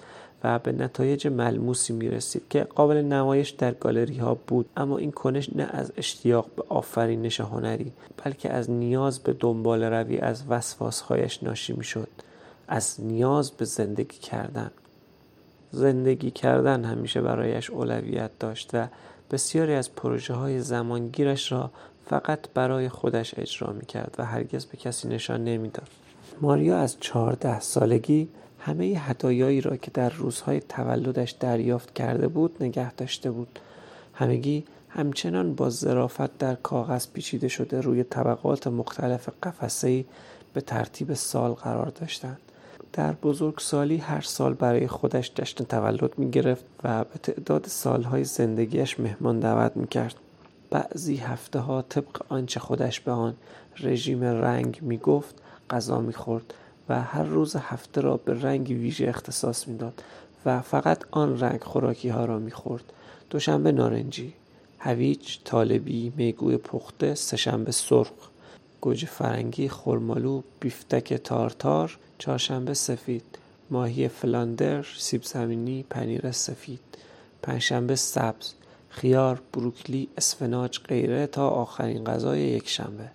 و 0.44 0.60
به 0.60 0.72
نتایج 0.72 1.28
ملموسی 1.28 1.94
می 1.94 2.10
رسید 2.10 2.42
که 2.50 2.64
قابل 2.64 2.98
نمایش 2.98 3.50
در 3.50 3.72
گالری 3.72 4.18
ها 4.18 4.38
بود. 4.48 4.66
اما 4.78 4.98
این 4.98 5.12
کنش 5.12 5.50
نه 5.56 5.70
از 5.72 5.92
اشتیاق 5.98 6.46
به 6.56 6.64
آفرینش 6.70 7.42
هنری 7.42 7.92
بلکه 8.24 8.54
از 8.54 8.70
نیاز 8.70 9.20
به 9.20 9.34
دنبال 9.34 9.84
روی 9.84 10.18
از 10.18 10.44
وسواسهایش 10.50 11.44
ناشی 11.44 11.74
می 11.74 11.84
شد 11.84 12.08
از 12.68 12.96
نیاز 13.00 13.52
به 13.52 13.66
زندگی 13.66 14.18
کردن. 14.18 14.72
زندگی 15.72 16.32
کردن 16.32 16.86
همیشه 16.86 17.22
برایش 17.22 17.70
اولویت 17.70 18.32
داشت 18.40 18.70
و 18.74 18.88
بسیاری 19.32 19.74
از 19.74 19.96
پروژه 19.96 20.34
های 20.34 20.60
زمانگیرش 20.60 21.52
را 21.52 21.72
فقط 22.06 22.40
برای 22.54 22.90
خودش 22.90 23.34
اجرا 23.38 23.74
می 23.74 23.86
کرد 23.86 24.16
و 24.18 24.26
هرگز 24.26 24.66
به 24.66 24.78
کسی 24.78 25.08
نشان 25.08 25.44
نمی‌داد. 25.44 25.88
ماریا 26.42 26.78
از 26.78 26.98
چهارده 27.00 27.60
سالگی 27.60 28.28
همه 28.66 28.86
هدایایی 28.86 29.62
را 29.62 29.78
که 29.78 29.92
در 29.92 30.10
روزهای 30.10 30.60
تولدش 30.60 31.32
دریافت 31.32 31.94
کرده 31.94 32.28
بود 32.28 32.56
نگه 32.60 32.94
داشته 32.94 33.32
بود. 33.32 33.60
همگی 34.14 34.64
همچنان 34.90 35.56
با 35.56 35.70
ظرافت 35.70 36.38
در 36.38 36.56
کاغذ 36.56 37.08
پیچیده 37.14 37.48
شده 37.48 37.82
روی 37.82 38.04
طبقات 38.04 38.68
مختلف 38.68 39.30
قفسه‌ای 39.44 40.06
به 40.54 40.62
ترتیب 40.62 41.14
سال 41.14 41.52
قرار 41.52 41.88
داشتند. 41.88 42.40
در 42.94 43.12
بزرگسالی 43.12 43.98
هر 43.98 44.22
سال 44.22 44.54
برای 44.54 44.88
خودش 44.88 45.32
جشن 45.36 45.64
تولد 45.64 46.18
می 46.18 46.32
گرفت 46.32 46.66
و 46.84 47.04
به 47.04 47.20
تعداد 47.24 47.66
سالهای 47.68 48.24
زندگیش 48.24 49.00
مهمان 49.00 49.40
دعوت 49.40 49.78
می 49.78 49.88
کرد. 49.88 50.16
بعضی 50.70 51.16
هفته 51.16 51.60
ها 51.60 51.82
طبق 51.82 52.22
آنچه 52.30 52.60
خودش 52.60 53.00
به 53.00 53.12
آن 53.12 53.36
رژیم 53.80 54.24
رنگ 54.24 54.80
می 54.82 54.98
گفت 54.98 55.36
غذا 55.70 56.02
می 56.02 56.14
خورد 56.14 56.54
و 56.90 57.02
هر 57.02 57.24
روز 57.24 57.56
هفته 57.56 58.02
را 58.02 58.18
به 58.18 58.42
رنگ 58.42 58.70
ویژه 58.70 59.10
اختصاص 59.10 59.68
می‌داد 59.68 60.04
و 60.46 60.62
فقط 60.62 61.04
آن 61.12 61.40
رنگ 61.40 61.64
خوراکی 61.64 62.10
ها 62.10 62.26
را 62.26 62.40
می 62.40 62.52
خورد. 62.52 62.84
دوشنبه 63.30 63.72
نارنجی، 63.72 64.34
هویج، 64.80 65.38
طالبی، 65.44 66.14
میگوی 66.18 66.58
پخته، 66.58 67.16
سهشنبه 67.16 67.72
سرخ، 67.72 68.12
گوجه 68.82 69.08
فرنگی، 69.08 69.70
خرمالو، 69.70 70.42
بیفتک 70.60 71.14
تارتار، 71.14 71.98
چهارشنبه 72.18 72.74
سفید، 72.74 73.24
ماهی 73.70 74.08
فلاندر، 74.08 74.86
سیب 74.98 75.24
زمینی، 75.24 75.86
پنیر 75.90 76.32
سفید، 76.32 76.80
پنجشنبه 77.42 77.96
سبز، 77.96 78.54
خیار، 78.90 79.42
بروکلی، 79.54 80.10
اسفناج، 80.18 80.80
غیره 80.80 81.28
تا 81.28 81.50
آخرین 81.50 82.04
غذای 82.04 82.42
یک 82.42 82.70
شنبه. 82.70 83.10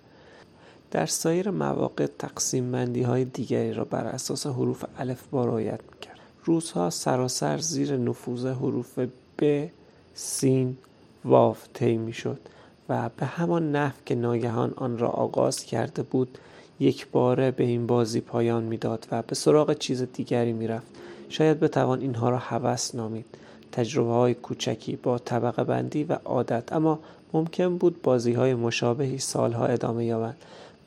در 0.91 1.05
سایر 1.05 1.49
مواقع 1.49 2.07
تقسیم 2.19 2.71
بندی 2.71 3.01
های 3.01 3.25
دیگری 3.25 3.73
را 3.73 3.83
بر 3.83 4.05
اساس 4.05 4.47
حروف 4.47 4.85
الف 4.97 5.23
با 5.31 5.45
رعایت 5.45 5.79
می‌کرد. 5.93 6.19
روزها 6.45 6.89
سراسر 6.89 7.57
زیر 7.57 7.97
نفوذ 7.97 8.45
حروف 8.45 8.99
ب، 9.39 9.67
سین، 10.13 10.77
واو 11.25 11.55
طی 11.73 11.97
می‌شد 11.97 12.39
و 12.89 13.09
به 13.17 13.25
همان 13.25 13.71
نحو 13.71 13.93
که 14.05 14.15
ناگهان 14.15 14.73
آن 14.75 14.97
را 14.97 15.07
آغاز 15.07 15.63
کرده 15.63 16.03
بود 16.03 16.37
یک 16.79 17.07
باره 17.07 17.51
به 17.51 17.63
این 17.63 17.87
بازی 17.87 18.21
پایان 18.21 18.63
می‌داد 18.63 19.07
و 19.11 19.21
به 19.21 19.35
سراغ 19.35 19.73
چیز 19.73 20.03
دیگری 20.13 20.53
می‌رفت. 20.53 20.87
شاید 21.29 21.59
بتوان 21.59 22.01
اینها 22.01 22.29
را 22.29 22.37
هوس 22.37 22.95
نامید. 22.95 23.25
تجربه 23.71 24.11
های 24.11 24.33
کوچکی 24.33 24.95
با 24.95 25.17
طبقه 25.19 25.63
بندی 25.63 26.03
و 26.03 26.13
عادت 26.25 26.73
اما 26.73 26.99
ممکن 27.33 27.77
بود 27.77 28.01
بازی 28.01 28.33
های 28.33 28.53
مشابهی 28.53 29.17
سالها 29.17 29.65
ادامه 29.65 30.05
یابند. 30.05 30.37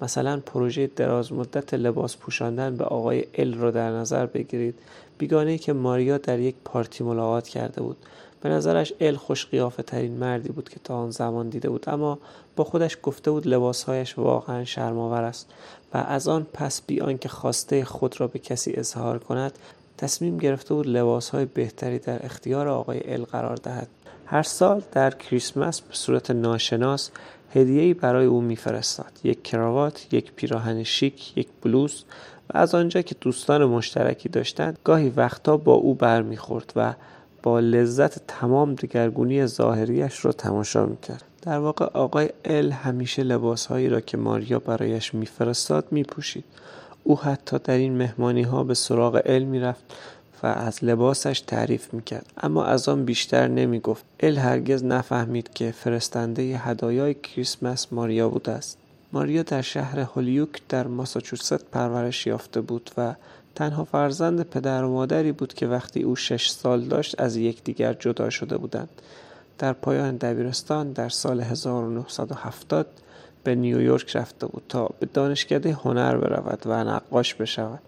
مثلا 0.02 0.40
پروژه 0.46 0.86
دراز 0.86 1.32
مدت 1.32 1.74
لباس 1.74 2.16
پوشاندن 2.16 2.76
به 2.76 2.84
آقای 2.84 3.24
ال 3.34 3.54
را 3.54 3.70
در 3.70 3.90
نظر 3.90 4.26
بگیرید. 4.26 4.78
بیگانه 5.18 5.58
که 5.58 5.72
ماریا 5.72 6.18
در 6.18 6.38
یک 6.38 6.54
پارتی 6.64 7.04
ملاقات 7.04 7.48
کرده 7.48 7.82
بود. 7.82 7.96
به 8.40 8.48
نظرش 8.48 8.92
ال 9.00 9.16
خوش 9.16 9.46
قیافه 9.46 9.82
ترین 9.82 10.16
مردی 10.16 10.48
بود 10.48 10.68
که 10.68 10.80
تا 10.84 10.96
آن 10.96 11.10
زمان 11.10 11.48
دیده 11.48 11.68
بود. 11.68 11.88
اما 11.88 12.18
با 12.56 12.64
خودش 12.64 12.98
گفته 13.02 13.30
بود 13.30 13.46
لباسهایش 13.46 14.18
واقعا 14.18 14.64
شرمآور 14.64 15.22
است 15.22 15.50
و 15.94 15.98
از 15.98 16.28
آن 16.28 16.46
پس 16.52 16.82
بی 16.86 17.00
آنکه 17.00 17.28
خواسته 17.28 17.84
خود 17.84 18.20
را 18.20 18.26
به 18.26 18.38
کسی 18.38 18.72
اظهار 18.72 19.18
کند 19.18 19.58
تصمیم 19.98 20.38
گرفته 20.38 20.74
بود 20.74 20.86
لباسهای 20.86 21.44
بهتری 21.44 21.98
در 21.98 22.26
اختیار 22.26 22.68
آقای 22.68 23.12
ال 23.12 23.24
قرار 23.24 23.56
دهد. 23.56 23.88
هر 24.26 24.42
سال 24.42 24.82
در 24.92 25.10
کریسمس 25.10 25.80
به 25.80 25.94
صورت 25.94 26.30
ناشناس 26.30 27.10
هدیه‌ای 27.54 27.94
برای 27.94 28.26
او 28.26 28.40
میفرستاد. 28.40 29.12
یک 29.24 29.42
کراوات 29.44 30.06
یک 30.12 30.32
پیراهن 30.32 30.82
شیک 30.82 31.36
یک 31.38 31.48
بلوز 31.62 32.04
و 32.50 32.58
از 32.58 32.74
آنجا 32.74 33.02
که 33.02 33.14
دوستان 33.20 33.64
مشترکی 33.64 34.28
داشتند 34.28 34.78
گاهی 34.84 35.08
وقتا 35.08 35.56
با 35.56 35.72
او 35.72 35.94
برمیخورد 35.94 36.72
و 36.76 36.94
با 37.42 37.60
لذت 37.60 38.26
تمام 38.26 38.74
دگرگونی 38.74 39.46
ظاهریش 39.46 40.24
را 40.24 40.32
تماشا 40.32 40.86
می‌کرد. 40.86 41.24
در 41.42 41.58
واقع 41.58 41.84
آقای 41.84 42.28
ال 42.44 42.70
همیشه 42.70 43.22
لباسهایی 43.22 43.88
را 43.88 44.00
که 44.00 44.16
ماریا 44.16 44.58
برایش 44.58 45.14
میفرستاد 45.14 45.86
میپوشید. 45.90 46.44
او 47.04 47.20
حتی 47.20 47.58
در 47.64 47.76
این 47.76 47.96
مهمانی 47.96 48.42
ها 48.42 48.64
به 48.64 48.74
سراغ 48.74 49.22
ال 49.24 49.42
می‌رفت 49.42 49.84
و 50.42 50.46
از 50.46 50.84
لباسش 50.84 51.40
تعریف 51.40 51.94
می‌کرد. 51.94 52.26
اما 52.42 52.64
از 52.64 52.88
آن 52.88 53.04
بیشتر 53.04 53.48
نمی‌گفت. 53.48 54.04
ال 54.20 54.38
هرگز 54.38 54.84
نفهمید 54.84 55.52
که 55.54 55.70
فرستنده 55.70 56.42
هدایای 56.42 57.14
کریسمس 57.14 57.92
ماریا 57.92 58.28
بوده 58.28 58.52
است. 58.52 58.78
ماریا 59.12 59.42
در 59.42 59.62
شهر 59.62 60.00
هولیوک 60.00 60.62
در 60.68 60.86
ماساچوست 60.86 61.64
پرورش 61.64 62.26
یافته 62.26 62.60
بود 62.60 62.90
و 62.96 63.14
تنها 63.54 63.84
فرزند 63.84 64.42
پدر 64.42 64.84
و 64.84 64.92
مادری 64.92 65.32
بود 65.32 65.54
که 65.54 65.66
وقتی 65.66 66.02
او 66.02 66.16
شش 66.16 66.50
سال 66.50 66.80
داشت 66.80 67.20
از 67.20 67.36
یکدیگر 67.36 67.92
جدا 67.92 68.30
شده 68.30 68.56
بودند. 68.56 68.88
در 69.58 69.72
پایان 69.72 70.16
دبیرستان 70.16 70.92
در 70.92 71.08
سال 71.08 71.40
1970 71.40 72.86
به 73.44 73.54
نیویورک 73.54 74.16
رفته 74.16 74.46
بود 74.46 74.62
تا 74.68 74.90
به 75.00 75.06
دانشکده 75.14 75.72
هنر 75.72 76.16
برود 76.16 76.62
و 76.66 76.84
نقاش 76.84 77.34
بشود. 77.34 77.80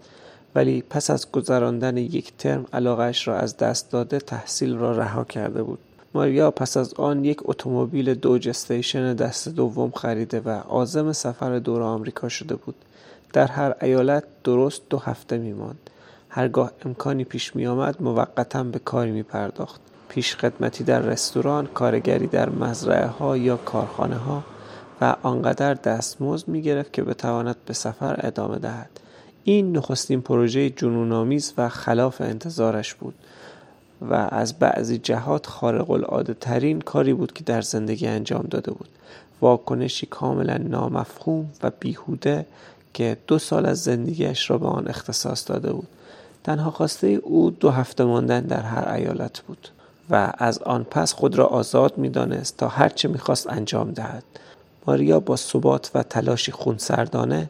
ولی 0.55 0.83
پس 0.89 1.09
از 1.09 1.31
گذراندن 1.31 1.97
یک 1.97 2.37
ترم 2.37 2.65
علاقش 2.73 3.27
را 3.27 3.37
از 3.37 3.57
دست 3.57 3.91
داده 3.91 4.19
تحصیل 4.19 4.75
را 4.75 4.97
رها 4.97 5.23
کرده 5.23 5.63
بود 5.63 5.79
ماریا 6.13 6.51
پس 6.51 6.77
از 6.77 6.93
آن 6.93 7.25
یک 7.25 7.37
اتومبیل 7.43 8.13
دوج 8.13 8.49
استیشن 8.49 9.13
دست 9.13 9.49
دوم 9.49 9.91
خریده 9.91 10.39
و 10.39 10.49
عازم 10.49 11.11
سفر 11.11 11.59
دور 11.59 11.81
آمریکا 11.81 12.29
شده 12.29 12.55
بود 12.55 12.75
در 13.33 13.47
هر 13.47 13.75
ایالت 13.81 14.23
درست 14.43 14.81
دو 14.89 14.97
هفته 14.97 15.37
می 15.37 15.53
ماند. 15.53 15.89
هرگاه 16.29 16.71
امکانی 16.85 17.23
پیش 17.23 17.55
می 17.55 17.67
آمد 17.67 18.01
موقتا 18.01 18.63
به 18.63 18.79
کاری 18.79 19.11
می 19.11 19.23
پرداخت. 19.23 19.81
پیش 20.09 20.35
خدمتی 20.35 20.83
در 20.83 20.99
رستوران، 20.99 21.65
کارگری 21.65 22.27
در 22.27 22.49
مزرعه 22.49 23.05
ها 23.05 23.37
یا 23.37 23.57
کارخانه 23.57 24.15
ها 24.15 24.43
و 25.01 25.15
آنقدر 25.23 25.73
دستمزد 25.73 26.47
می 26.47 26.61
گرفت 26.61 26.93
که 26.93 27.03
بتواند 27.03 27.55
به 27.65 27.73
سفر 27.73 28.19
ادامه 28.23 28.59
دهد. 28.59 28.89
این 29.47 29.77
نخستین 29.77 30.21
پروژه 30.21 30.69
جنونآمیز 30.69 31.53
و 31.57 31.69
خلاف 31.69 32.21
انتظارش 32.21 32.93
بود 32.93 33.13
و 34.01 34.13
از 34.13 34.59
بعضی 34.59 34.97
جهات 34.97 35.47
خارق 35.47 35.91
العاده 35.91 36.33
ترین 36.33 36.81
کاری 36.81 37.13
بود 37.13 37.33
که 37.33 37.43
در 37.43 37.61
زندگی 37.61 38.07
انجام 38.07 38.47
داده 38.49 38.71
بود. 38.71 38.89
واکنشی 39.41 40.05
کاملا 40.05 40.57
نامفهوم 40.57 41.49
و 41.63 41.71
بیهوده 41.79 42.45
که 42.93 43.17
دو 43.27 43.39
سال 43.39 43.65
از 43.65 43.83
زندگیش 43.83 44.49
را 44.49 44.57
به 44.57 44.67
آن 44.67 44.87
اختصاص 44.87 45.49
داده 45.49 45.73
بود 45.73 45.87
تنها 46.43 46.71
خواسته 46.71 47.07
او 47.07 47.51
دو 47.51 47.69
هفته 47.69 48.03
ماندن 48.03 48.41
در 48.41 48.61
هر 48.61 48.93
ایالت 48.93 49.39
بود 49.39 49.69
و 50.09 50.33
از 50.37 50.57
آن 50.59 50.83
پس 50.83 51.13
خود 51.13 51.35
را 51.35 51.45
آزاد 51.45 51.97
می‌دانست 51.97 52.57
تا 52.57 52.67
هرچه 52.67 53.07
می‌خواست 53.07 53.49
انجام 53.49 53.91
دهد 53.91 54.23
ماریا 54.87 55.19
با 55.19 55.35
ثبات 55.35 55.91
و 55.93 56.03
تلاشی 56.03 56.51
خونسردانه 56.51 57.49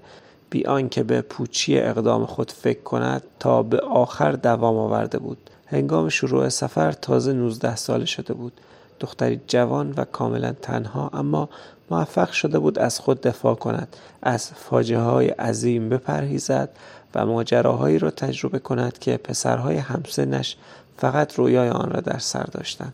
بی 0.49 0.65
آنکه 0.65 1.03
به 1.03 1.21
پوچی 1.21 1.79
اقدام 1.79 2.25
خود 2.25 2.51
فکر 2.51 2.81
کند 2.81 3.23
تا 3.39 3.63
به 3.63 3.79
آخر 3.79 4.31
دوام 4.31 4.77
آورده 4.77 5.19
بود. 5.19 5.49
هنگام 5.67 6.09
شروع 6.09 6.49
سفر 6.49 6.91
تازه 6.91 7.33
19 7.33 7.75
ساله 7.75 8.05
شده 8.05 8.33
بود. 8.33 8.53
دختری 8.99 9.41
جوان 9.47 9.93
و 9.97 10.05
کاملا 10.05 10.53
تنها 10.61 11.09
اما 11.13 11.49
موفق 11.91 12.31
شده 12.31 12.59
بود 12.59 12.79
از 12.79 12.99
خود 12.99 13.21
دفاع 13.21 13.55
کند 13.55 13.95
از 14.21 14.51
فاجعه 14.51 14.99
های 14.99 15.27
عظیم 15.27 15.89
بپرهیزد 15.89 16.69
و 17.15 17.25
ماجراهایی 17.25 17.99
را 17.99 18.11
تجربه 18.11 18.59
کند 18.59 18.99
که 18.99 19.17
پسرهای 19.17 19.77
همسنش 19.77 20.57
فقط 20.97 21.35
رویای 21.35 21.69
آن 21.69 21.89
را 21.89 22.01
در 22.01 22.19
سر 22.19 22.43
داشتند. 22.43 22.93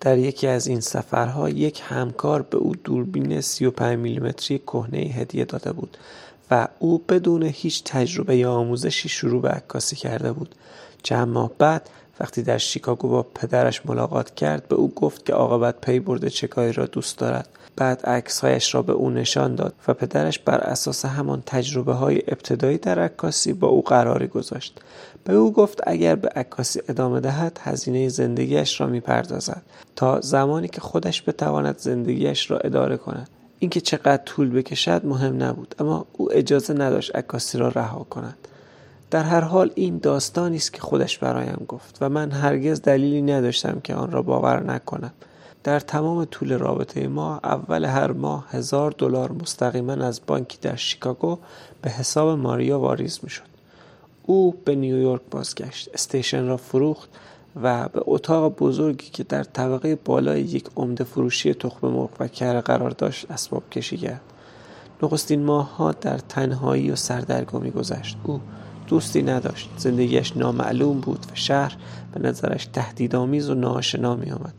در 0.00 0.18
یکی 0.18 0.46
از 0.46 0.66
این 0.66 0.80
سفرها 0.80 1.48
یک 1.48 1.82
همکار 1.84 2.42
به 2.42 2.58
او 2.58 2.74
دوربین 2.74 3.40
35 3.40 3.98
میلیمتری 3.98 4.58
کهنه 4.58 4.98
هدیه 4.98 5.44
داده 5.44 5.72
بود. 5.72 5.96
و 6.50 6.68
او 6.78 6.98
بدون 7.08 7.42
هیچ 7.42 7.84
تجربه 7.84 8.36
یا 8.36 8.52
آموزشی 8.52 9.08
شروع 9.08 9.42
به 9.42 9.48
عکاسی 9.48 9.96
کرده 9.96 10.32
بود. 10.32 10.54
چند 11.02 11.28
ماه 11.28 11.50
بعد 11.58 11.90
وقتی 12.20 12.42
در 12.42 12.58
شیکاگو 12.58 13.08
با 13.08 13.22
پدرش 13.22 13.86
ملاقات 13.86 14.34
کرد 14.34 14.68
به 14.68 14.74
او 14.74 14.94
گفت 14.94 15.26
که 15.26 15.32
عاقبت 15.32 15.80
پی 15.80 16.00
برده 16.00 16.30
چه 16.30 16.46
کاری 16.46 16.72
را 16.72 16.86
دوست 16.86 17.18
دارد. 17.18 17.48
بعد 17.76 18.06
عکسهایش 18.06 18.74
را 18.74 18.82
به 18.82 18.92
او 18.92 19.10
نشان 19.10 19.54
داد 19.54 19.74
و 19.88 19.94
پدرش 19.94 20.38
بر 20.38 20.58
اساس 20.58 21.04
همان 21.04 21.42
تجربه 21.46 21.92
های 21.92 22.22
ابتدایی 22.28 22.78
در 22.78 22.98
عکاسی 22.98 23.52
با 23.52 23.68
او 23.68 23.82
قراری 23.82 24.26
گذاشت. 24.26 24.80
به 25.24 25.34
او 25.34 25.52
گفت 25.52 25.80
اگر 25.86 26.14
به 26.14 26.28
عکاسی 26.28 26.80
ادامه 26.88 27.20
دهد 27.20 27.60
هزینه 27.62 28.08
زندگیش 28.08 28.80
را 28.80 28.86
می‌پردازد 28.86 29.62
تا 29.96 30.20
زمانی 30.20 30.68
که 30.68 30.80
خودش 30.80 31.22
بتواند 31.28 31.78
زندگیش 31.78 32.50
را 32.50 32.58
اداره 32.58 32.96
کند. 32.96 33.28
اینکه 33.58 33.80
چقدر 33.80 34.16
طول 34.16 34.50
بکشد 34.50 35.06
مهم 35.06 35.42
نبود. 35.42 35.74
اما 35.78 36.06
او 36.12 36.32
اجازه 36.32 36.74
نداشت 36.74 37.16
عکاسی 37.16 37.58
را 37.58 37.68
رها 37.68 38.06
کند. 38.10 38.36
در 39.10 39.22
هر 39.22 39.40
حال 39.40 39.70
این 39.74 39.98
داستانی 39.98 40.56
است 40.56 40.72
که 40.72 40.80
خودش 40.80 41.18
برایم 41.18 41.64
گفت 41.68 41.98
و 42.00 42.08
من 42.08 42.30
هرگز 42.30 42.82
دلیلی 42.82 43.22
نداشتم 43.22 43.80
که 43.84 43.94
آن 43.94 44.10
را 44.10 44.22
باور 44.22 44.62
نکنم. 44.62 45.12
در 45.64 45.80
تمام 45.80 46.24
طول 46.24 46.58
رابطه 46.58 47.08
ما 47.08 47.40
اول 47.44 47.84
هر 47.84 48.12
ماه 48.12 48.46
هزار 48.50 48.94
دلار 48.98 49.32
مستقیما 49.32 49.92
از 49.92 50.20
بانکی 50.26 50.58
در 50.62 50.76
شیکاگو 50.76 51.38
به 51.82 51.90
حساب 51.90 52.38
ماریا 52.38 52.80
واریز 52.80 53.20
می‌شد. 53.22 53.54
او 54.22 54.54
به 54.64 54.74
نیویورک 54.74 55.22
بازگشت. 55.30 55.88
استیشن 55.94 56.46
را 56.46 56.56
فروخت 56.56 57.08
و 57.62 57.88
به 57.88 58.02
اتاق 58.04 58.56
بزرگی 58.56 59.10
که 59.10 59.24
در 59.24 59.44
طبقه 59.44 59.94
بالای 60.04 60.40
یک 60.40 60.66
عمده 60.76 61.04
فروشی 61.04 61.54
تخم 61.54 61.88
مرغ 61.88 62.10
و 62.20 62.28
کره 62.28 62.60
قرار 62.60 62.90
داشت 62.90 63.30
اسباب 63.30 63.70
کشی 63.70 63.96
کرد. 63.96 64.20
نخستین 65.02 65.48
ها 65.48 65.92
در 65.92 66.18
تنهایی 66.18 66.90
و 66.90 66.96
سردرگمی 66.96 67.70
گذشت. 67.70 68.16
او 68.24 68.40
دوستی 68.86 69.22
نداشت. 69.22 69.70
زندگیش 69.76 70.36
نامعلوم 70.36 71.00
بود 71.00 71.26
و 71.32 71.34
شهر 71.34 71.76
به 72.14 72.28
نظرش 72.28 72.66
تهدیدآمیز 72.66 73.50
و 73.50 73.54
ناآشنا 73.54 74.16
می 74.16 74.30
آمد 74.30 74.54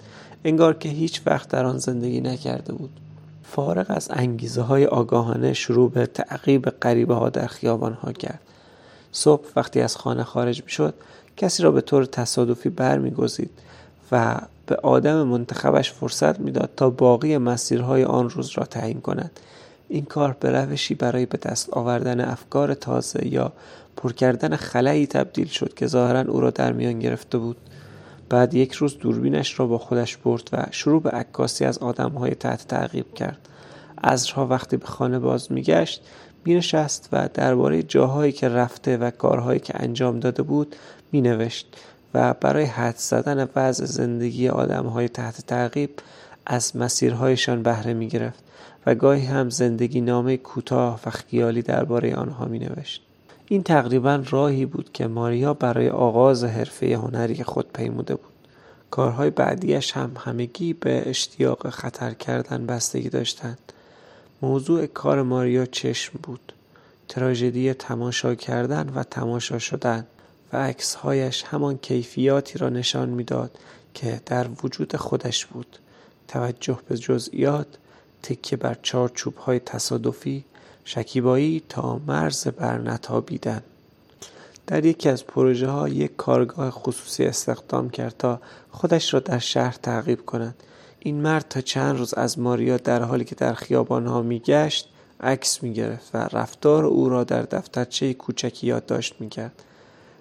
انگار 0.46 0.74
که 0.74 0.90
هیچ 0.90 1.22
وقت 1.26 1.50
در 1.50 1.66
آن 1.66 1.78
زندگی 1.78 2.22
نکرده 2.22 2.74
بود. 2.74 3.00
فارغ 3.44 3.86
از 3.90 4.08
انگیزه 4.14 4.62
های 4.62 4.86
آگاهانه 4.86 5.54
شروع 5.54 5.92
به 5.92 6.06
تعقیب 6.06 6.70
غریبه 6.70 7.14
ها 7.16 7.30
در 7.30 7.48
خیابان 7.48 7.94
ها 7.94 8.12
کرد. 8.12 8.40
صبح 9.12 9.48
وقتی 9.56 9.82
از 9.82 9.98
خانه 9.98 10.24
خارج 10.24 10.64
می 10.64 10.70
شد 10.70 10.94
کسی 11.38 11.64
را 11.64 11.72
به 11.72 11.82
طور 11.82 12.06
تصادفی 12.06 12.70
برمیگزید 12.70 13.50
و 14.12 14.42
به 14.66 14.76
آدم 14.76 15.24
منتخبش 15.24 15.92
فرصت 15.92 16.40
می‌داد 16.40 16.70
تا 16.76 16.90
باقی 16.90 17.38
مسیرهای 17.38 18.04
آن 18.04 18.30
روز 18.30 18.50
را 18.50 18.64
تعیین 18.64 19.02
کند. 19.02 19.40
این 19.90 20.06
کار 20.06 20.38
به 20.40 20.52
روشی 20.52 20.96
برای 20.96 21.26
به 21.26 21.38
دست 21.38 21.70
آوردن 21.74 22.22
افکار 22.22 22.74
تازه 22.74 23.28
یا 23.28 23.52
پر 23.98 24.12
کردن 24.12 24.56
خلایی 24.56 25.08
تبدیل 25.08 25.48
شد 25.48 25.74
که 25.74 25.88
ظاهرا 25.88 26.22
او 26.22 26.42
را 26.42 26.50
در 26.50 26.72
میان 26.72 27.00
گرفته 27.00 27.38
بود. 27.38 27.58
بعد 28.30 28.54
یک 28.54 28.74
روز 28.74 28.98
دوربینش 28.98 29.60
را 29.60 29.68
با 29.68 29.78
خودش 29.78 30.18
برد 30.18 30.50
و 30.54 30.66
شروع 30.72 31.02
به 31.02 31.10
عکاسی 31.10 31.66
از 31.66 31.78
آدمهای 31.78 32.36
تحت 32.36 32.68
تعقیب 32.68 33.14
کرد. 33.14 33.38
ازرها 34.08 34.48
وقتی 34.48 34.78
به 34.78 34.86
خانه 34.86 35.20
باز 35.20 35.52
میگشت 35.52 36.02
مینشست 36.46 37.10
و 37.12 37.30
درباره 37.34 37.84
جاهایی 37.84 38.32
که 38.32 38.50
رفته 38.50 38.98
و 38.98 39.12
کارهایی 39.12 39.60
که 39.60 39.74
انجام 39.76 40.20
داده 40.20 40.44
بود 40.44 40.76
مینوشت 41.12 41.76
و 42.14 42.34
برای 42.34 42.64
حد 42.64 42.96
زدن 42.98 43.50
وضع 43.56 43.86
زندگی 43.86 44.50
آدمهای 44.50 45.10
تحت 45.10 45.46
تعقیب 45.48 45.90
از 46.46 46.78
مسیرهایشان 46.78 47.64
بهره 47.64 47.94
می 47.94 48.08
گرفت 48.08 48.44
و 48.86 48.96
گاهی 48.96 49.26
هم 49.26 49.50
زندگی 49.50 50.02
نامه 50.02 50.38
کوتاه 50.38 51.00
و 51.06 51.10
خیالی 51.10 51.62
درباره 51.62 52.16
آنها 52.16 52.46
می 52.46 52.60
نوشت. 52.60 53.02
این 53.48 53.64
تقریبا 53.64 54.24
راهی 54.30 54.66
بود 54.66 54.92
که 54.94 55.08
ماریا 55.08 55.54
برای 55.54 55.90
آغاز 55.90 56.44
حرفه 56.44 56.96
هنری 56.96 57.44
خود 57.44 57.74
پیموده 57.74 58.16
بود. 58.16 58.34
کارهای 58.92 59.30
بعدیش 59.30 59.92
هم 59.92 60.12
همگی 60.18 60.74
به 60.74 61.10
اشتیاق 61.10 61.70
خطر 61.70 62.14
کردن 62.14 62.66
بستگی 62.66 63.10
داشتند. 63.10 63.58
موضوع 64.46 64.86
کار 64.86 65.22
ماریا 65.22 65.66
چشم 65.66 66.20
بود. 66.24 66.54
تراژدی 67.08 67.74
تماشا 67.74 68.36
کردن 68.36 68.90
و 68.96 69.04
تماشا 69.04 69.60
شدن 69.60 70.08
و 70.54 70.58
عکسهایش 70.58 71.44
همان 71.44 71.78
کیفیاتی 71.78 72.60
را 72.60 72.70
نشان 72.70 73.10
می‌داد 73.10 73.58
که 73.94 74.22
در 74.26 74.48
وجود 74.64 74.96
خودش 74.96 75.46
بود. 75.46 75.80
توجه 76.28 76.80
به 76.90 76.98
جزئیات، 76.98 77.68
تکیه 78.24 78.58
بر 78.58 78.78
چارچوب 78.82 79.38
های 79.38 79.60
تصادفی، 79.60 80.46
شکیبایی 80.86 81.64
تا 81.70 82.02
مرز 82.08 82.48
بر 82.48 82.78
نتابیدن 82.78 83.62
در 84.68 84.86
یکی 84.86 85.10
از 85.10 85.26
پروژه 85.26 85.68
ها 85.68 85.90
یک 85.90 86.16
کارگاه 86.16 86.72
خصوصی 86.72 87.26
استخدام 87.26 87.90
کرد 87.90 88.16
تا 88.20 88.40
خودش 88.72 89.14
را 89.14 89.20
در 89.20 89.40
شهر 89.40 89.78
تعقیب 89.84 90.26
کند 90.26 90.56
این 91.06 91.22
مرد 91.22 91.46
تا 91.50 91.62
چند 91.62 91.98
روز 91.98 92.14
از 92.14 92.40
ماریا 92.40 92.78
در 92.78 93.04
حالی 93.04 93.26
که 93.26 93.36
در 93.36 93.54
خیابان 93.54 94.08
ها 94.08 94.22
می 94.22 94.40
گشت 94.40 94.90
عکس 95.20 95.64
می 95.64 95.74
گرفت 95.74 96.16
و 96.16 96.18
رفتار 96.18 96.86
او 96.86 97.10
را 97.10 97.24
در 97.24 97.42
دفترچه 97.42 98.14
کوچکی 98.14 98.68
یادداشت 98.68 99.16
می 99.20 99.30
کرد 99.30 99.64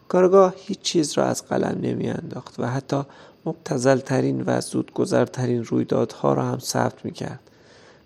کارگاه 0.08 0.54
هیچ 0.56 0.80
چیز 0.80 1.12
را 1.12 1.24
از 1.24 1.46
قلم 1.46 1.78
نمی 1.82 2.08
انداخت 2.08 2.60
و 2.60 2.66
حتی 2.66 3.02
مبتزل 3.46 3.98
ترین 3.98 4.44
و 4.46 4.60
زودگذرترین 4.60 5.64
رویدادها 5.64 6.32
را 6.32 6.42
هم 6.42 6.58
ثبت 6.58 7.04
می 7.04 7.12
کرد 7.12 7.50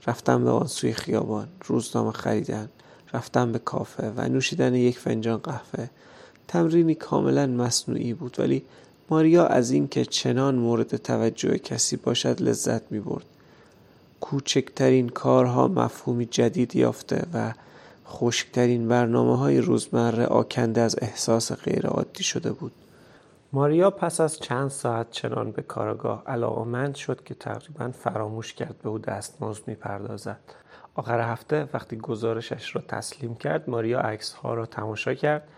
رفتن 0.06 0.44
به 0.44 0.50
آن 0.50 0.66
سوی 0.66 0.92
خیابان 0.92 1.48
روزنامه 1.64 2.12
خریدن 2.12 2.68
رفتن 3.14 3.52
به 3.52 3.58
کافه 3.58 4.12
و 4.16 4.28
نوشیدن 4.28 4.74
یک 4.74 4.98
فنجان 4.98 5.38
قهوه 5.38 5.88
تمرینی 6.48 6.94
کاملا 6.94 7.46
مصنوعی 7.46 8.14
بود 8.14 8.36
ولی 8.38 8.64
ماریا 9.10 9.46
از 9.46 9.70
اینکه 9.70 10.04
چنان 10.04 10.54
مورد 10.54 10.96
توجه 10.96 11.58
کسی 11.58 11.96
باشد 11.96 12.42
لذت 12.42 12.92
می 12.92 13.00
برد 13.00 13.24
کوچکترین 14.20 15.08
کارها 15.08 15.68
مفهومی 15.68 16.26
جدید 16.26 16.76
یافته 16.76 17.26
و 17.34 17.52
خشکترین 18.06 18.88
برنامه 18.88 19.38
های 19.38 19.60
روزمره 19.60 20.26
آکنده 20.26 20.80
از 20.80 20.96
احساس 21.02 21.52
غیرعادی 21.52 22.22
شده 22.22 22.52
بود. 22.52 22.72
ماریا 23.52 23.90
پس 23.90 24.20
از 24.20 24.38
چند 24.38 24.68
ساعت 24.68 25.10
چنان 25.10 25.50
به 25.50 25.62
کارگاه 25.62 26.22
علاقمند 26.26 26.94
شد 26.94 27.24
که 27.24 27.34
تقریبا 27.34 27.90
فراموش 27.90 28.54
کرد 28.54 28.74
به 28.82 28.88
او 28.88 28.98
دستمزد 28.98 29.62
می‌پردازد. 29.66 30.40
آخر 30.94 31.20
هفته 31.20 31.68
وقتی 31.72 31.96
گزارشش 31.96 32.76
را 32.76 32.82
تسلیم 32.88 33.34
کرد 33.34 33.70
ماریا 33.70 34.00
عکس 34.00 34.32
ها 34.32 34.54
را 34.54 34.66
تماشا 34.66 35.14
کرد 35.14 35.48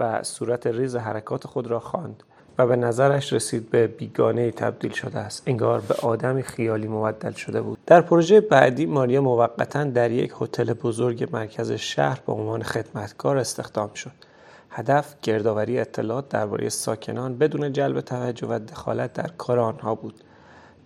و 0.00 0.22
صورت 0.22 0.66
ریز 0.66 0.96
حرکات 0.96 1.46
خود 1.46 1.66
را 1.66 1.80
خواند. 1.80 2.22
و 2.58 2.66
به 2.66 2.76
نظرش 2.76 3.32
رسید 3.32 3.70
به 3.70 3.86
بیگانه 3.86 4.50
تبدیل 4.50 4.92
شده 4.92 5.18
است. 5.18 5.42
انگار 5.46 5.80
به 5.80 5.94
آدمی 5.94 6.42
خیالی 6.42 6.88
مبدل 6.88 7.32
شده 7.32 7.60
بود. 7.60 7.78
در 7.86 8.00
پروژه 8.00 8.40
بعدی 8.40 8.86
ماریا 8.86 9.22
موقتا 9.22 9.84
در 9.84 10.10
یک 10.10 10.32
هتل 10.40 10.72
بزرگ 10.72 11.28
مرکز 11.32 11.72
شهر 11.72 12.20
به 12.26 12.32
عنوان 12.32 12.62
خدمتکار 12.62 13.36
استخدام 13.36 13.94
شد. 13.94 14.12
هدف 14.70 15.14
گردآوری 15.22 15.78
اطلاعات 15.80 16.28
درباره 16.28 16.68
ساکنان 16.68 17.38
بدون 17.38 17.72
جلب 17.72 18.00
توجه 18.00 18.46
و 18.46 18.58
دخالت 18.58 19.12
در 19.12 19.30
کار 19.38 19.58
آنها 19.58 19.94
بود. 19.94 20.20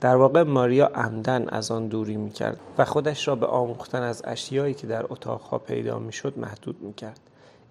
در 0.01 0.17
واقع 0.17 0.43
ماریا 0.43 0.87
عمدن 0.87 1.49
از 1.49 1.71
آن 1.71 1.87
دوری 1.87 2.17
می‌کرد 2.17 2.61
و 2.79 2.85
خودش 2.85 3.29
را 3.29 3.35
به 3.35 3.47
آموختن 3.47 4.03
از 4.03 4.23
اشیایی 4.25 4.75
که 4.75 4.87
در 4.87 5.05
اتاقها 5.09 5.59
پیدا 5.59 5.99
می‌شد 5.99 6.39
محدود 6.39 6.83
می‌کرد. 6.83 7.21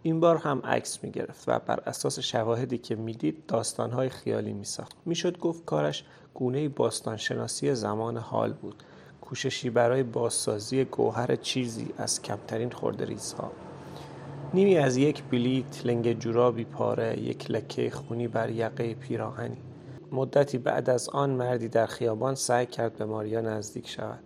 این 0.03 0.19
بار 0.19 0.37
هم 0.37 0.61
عکس 0.63 1.03
می 1.03 1.11
گرفت 1.11 1.43
و 1.47 1.59
بر 1.59 1.79
اساس 1.85 2.19
شواهدی 2.19 2.77
که 2.77 2.95
می‌دید 2.95 3.45
داستانهای 3.47 4.09
خیالی 4.09 4.53
می 4.53 4.65
ساخت. 4.65 4.95
می‌شد 5.05 5.39
گفت 5.39 5.65
کارش 5.65 6.03
گونه 6.33 6.69
باستانشناسی 6.69 7.75
زمان 7.75 8.17
حال 8.17 8.53
بود. 8.53 8.83
کوششی 9.21 9.69
برای 9.69 10.03
بازسازی 10.03 10.85
گوهر 10.85 11.35
چیزی 11.35 11.87
از 11.97 12.21
کمترین 12.21 12.71
ریزها. 12.99 13.51
نیمی 14.53 14.77
از 14.77 14.97
یک 14.97 15.23
بلیت 15.23 15.85
لنگ 15.85 16.19
جورابی 16.19 16.63
پاره 16.63 17.19
یک 17.19 17.51
لکه 17.51 17.89
خونی 17.89 18.27
بر 18.27 18.49
یقه 18.49 18.93
پیراهنی 18.93 19.57
مدتی 20.11 20.57
بعد 20.57 20.89
از 20.89 21.09
آن 21.09 21.29
مردی 21.29 21.67
در 21.67 21.85
خیابان 21.85 22.35
سعی 22.35 22.65
کرد 22.65 22.97
به 22.97 23.05
ماریا 23.05 23.41
نزدیک 23.41 23.89
شود 23.89 24.19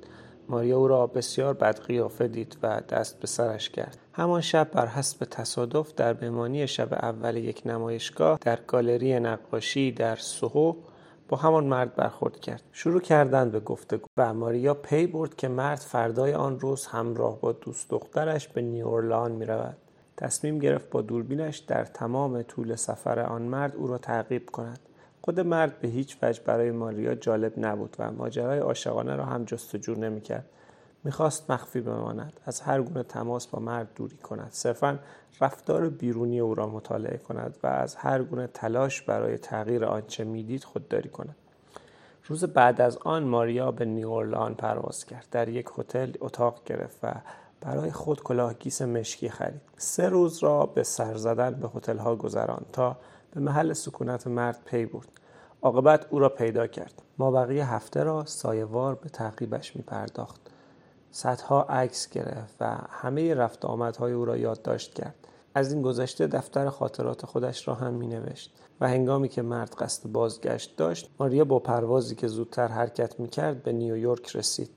ماریا 0.49 0.77
او 0.77 0.87
را 0.87 1.07
بسیار 1.07 1.53
بد 1.53 1.79
قیافه 1.79 2.27
دید 2.27 2.57
و 2.63 2.81
دست 2.89 3.19
به 3.19 3.27
سرش 3.27 3.69
کرد 3.69 3.97
همان 4.13 4.41
شب 4.41 4.71
بر 4.71 4.87
حسب 4.87 5.25
تصادف 5.25 5.95
در 5.95 6.13
بمانی 6.13 6.67
شب 6.67 6.93
اول 6.93 7.37
یک 7.37 7.61
نمایشگاه 7.65 8.39
در 8.41 8.59
گالری 8.67 9.19
نقاشی 9.19 9.91
در 9.91 10.15
سوهو 10.15 10.75
با 11.29 11.37
همان 11.37 11.63
مرد 11.63 11.95
برخورد 11.95 12.39
کرد. 12.39 12.63
شروع 12.71 13.01
کردند 13.01 13.51
به 13.51 13.59
گفتگو 13.59 14.05
و 14.17 14.33
ماریا 14.33 14.73
پی 14.73 15.07
برد 15.07 15.35
که 15.35 15.47
مرد 15.47 15.79
فردای 15.79 16.33
آن 16.33 16.59
روز 16.59 16.85
همراه 16.85 17.41
با 17.41 17.51
دوست 17.51 17.89
دخترش 17.89 18.47
به 18.47 18.61
نیورلان 18.61 19.31
می 19.31 19.45
رود. 19.45 19.77
تصمیم 20.17 20.59
گرفت 20.59 20.89
با 20.89 21.01
دوربینش 21.01 21.57
در 21.57 21.85
تمام 21.85 22.41
طول 22.41 22.75
سفر 22.75 23.19
آن 23.19 23.41
مرد 23.41 23.75
او 23.75 23.87
را 23.87 23.97
تعقیب 23.97 24.49
کند. 24.49 24.79
خود 25.25 25.39
مرد 25.39 25.79
به 25.79 25.87
هیچ 25.87 26.17
وجه 26.21 26.41
برای 26.43 26.71
ماریا 26.71 27.15
جالب 27.15 27.53
نبود 27.57 27.95
و 27.99 28.11
ماجرای 28.11 28.59
عاشقانه 28.59 29.15
را 29.15 29.25
هم 29.25 29.45
جستجو 29.45 29.95
نمی‌کرد. 29.95 30.45
می‌خواست 31.03 31.51
مخفی 31.51 31.81
بماند. 31.81 32.39
از 32.45 32.61
هر 32.61 32.81
گونه 32.81 33.03
تماس 33.03 33.47
با 33.47 33.59
مرد 33.59 33.87
دوری 33.95 34.17
کند. 34.17 34.47
صرفا 34.51 34.99
رفتار 35.41 35.89
بیرونی 35.89 36.39
او 36.39 36.55
را 36.55 36.67
مطالعه 36.67 37.17
کند 37.17 37.57
و 37.63 37.67
از 37.67 37.95
هر 37.95 38.23
گونه 38.23 38.47
تلاش 38.47 39.01
برای 39.01 39.37
تغییر 39.37 39.85
آنچه 39.85 40.23
می‌دید 40.23 40.63
خودداری 40.63 41.09
کند. 41.09 41.35
روز 42.27 42.43
بعد 42.43 42.81
از 42.81 42.97
آن 42.97 43.23
ماریا 43.23 43.71
به 43.71 43.85
نیورلان 43.85 44.55
پرواز 44.55 45.05
کرد. 45.05 45.27
در 45.31 45.49
یک 45.49 45.69
هتل 45.77 46.11
اتاق 46.19 46.61
گرفت 46.65 46.97
و 47.03 47.13
برای 47.61 47.91
خود 47.91 48.23
کلاهگیس 48.23 48.81
مشکی 48.81 49.29
خرید. 49.29 49.61
سه 49.77 50.09
روز 50.09 50.43
را 50.43 50.65
به 50.65 50.83
سر 50.83 51.15
زدن 51.15 51.53
به 51.53 51.69
هتل 51.75 51.97
ها 51.97 52.15
گذراند 52.15 52.65
تا 52.73 52.97
به 53.33 53.39
محل 53.39 53.73
سکونت 53.73 54.27
مرد 54.27 54.59
پی 54.65 54.85
برد. 54.85 55.07
عاقبت 55.61 56.05
او 56.09 56.19
را 56.19 56.29
پیدا 56.29 56.67
کرد. 56.67 57.01
مابقی 57.17 57.73
هفته 57.73 58.03
را 58.03 58.25
سایه‌وار 58.25 58.95
به 58.95 59.09
تعقیبش 59.09 59.75
می 59.75 59.81
پرداخت 59.81 60.41
صدها 61.11 61.61
عکس 61.61 62.09
گرفت 62.09 62.55
و 62.59 62.77
همه 62.89 63.33
رفت 63.33 63.57
و 63.57 63.65
آمدهای 63.65 64.13
او 64.13 64.25
را 64.25 64.37
یادداشت 64.37 64.93
کرد. 64.93 65.15
از 65.55 65.73
این 65.73 65.81
گذشته 65.81 66.27
دفتر 66.27 66.69
خاطرات 66.69 67.25
خودش 67.25 67.67
را 67.67 67.73
هم 67.73 67.93
می 67.93 68.07
نوشت 68.07 68.53
و 68.81 68.89
هنگامی 68.89 69.29
که 69.29 69.41
مرد 69.41 69.75
قصد 69.75 70.11
بازگشت 70.11 70.77
داشت 70.77 71.09
ماریا 71.19 71.45
با 71.45 71.59
پروازی 71.59 72.15
که 72.15 72.27
زودتر 72.27 72.67
حرکت 72.67 73.19
می 73.19 73.27
کرد 73.27 73.63
به 73.63 73.71
نیویورک 73.71 74.35
رسید. 74.35 74.69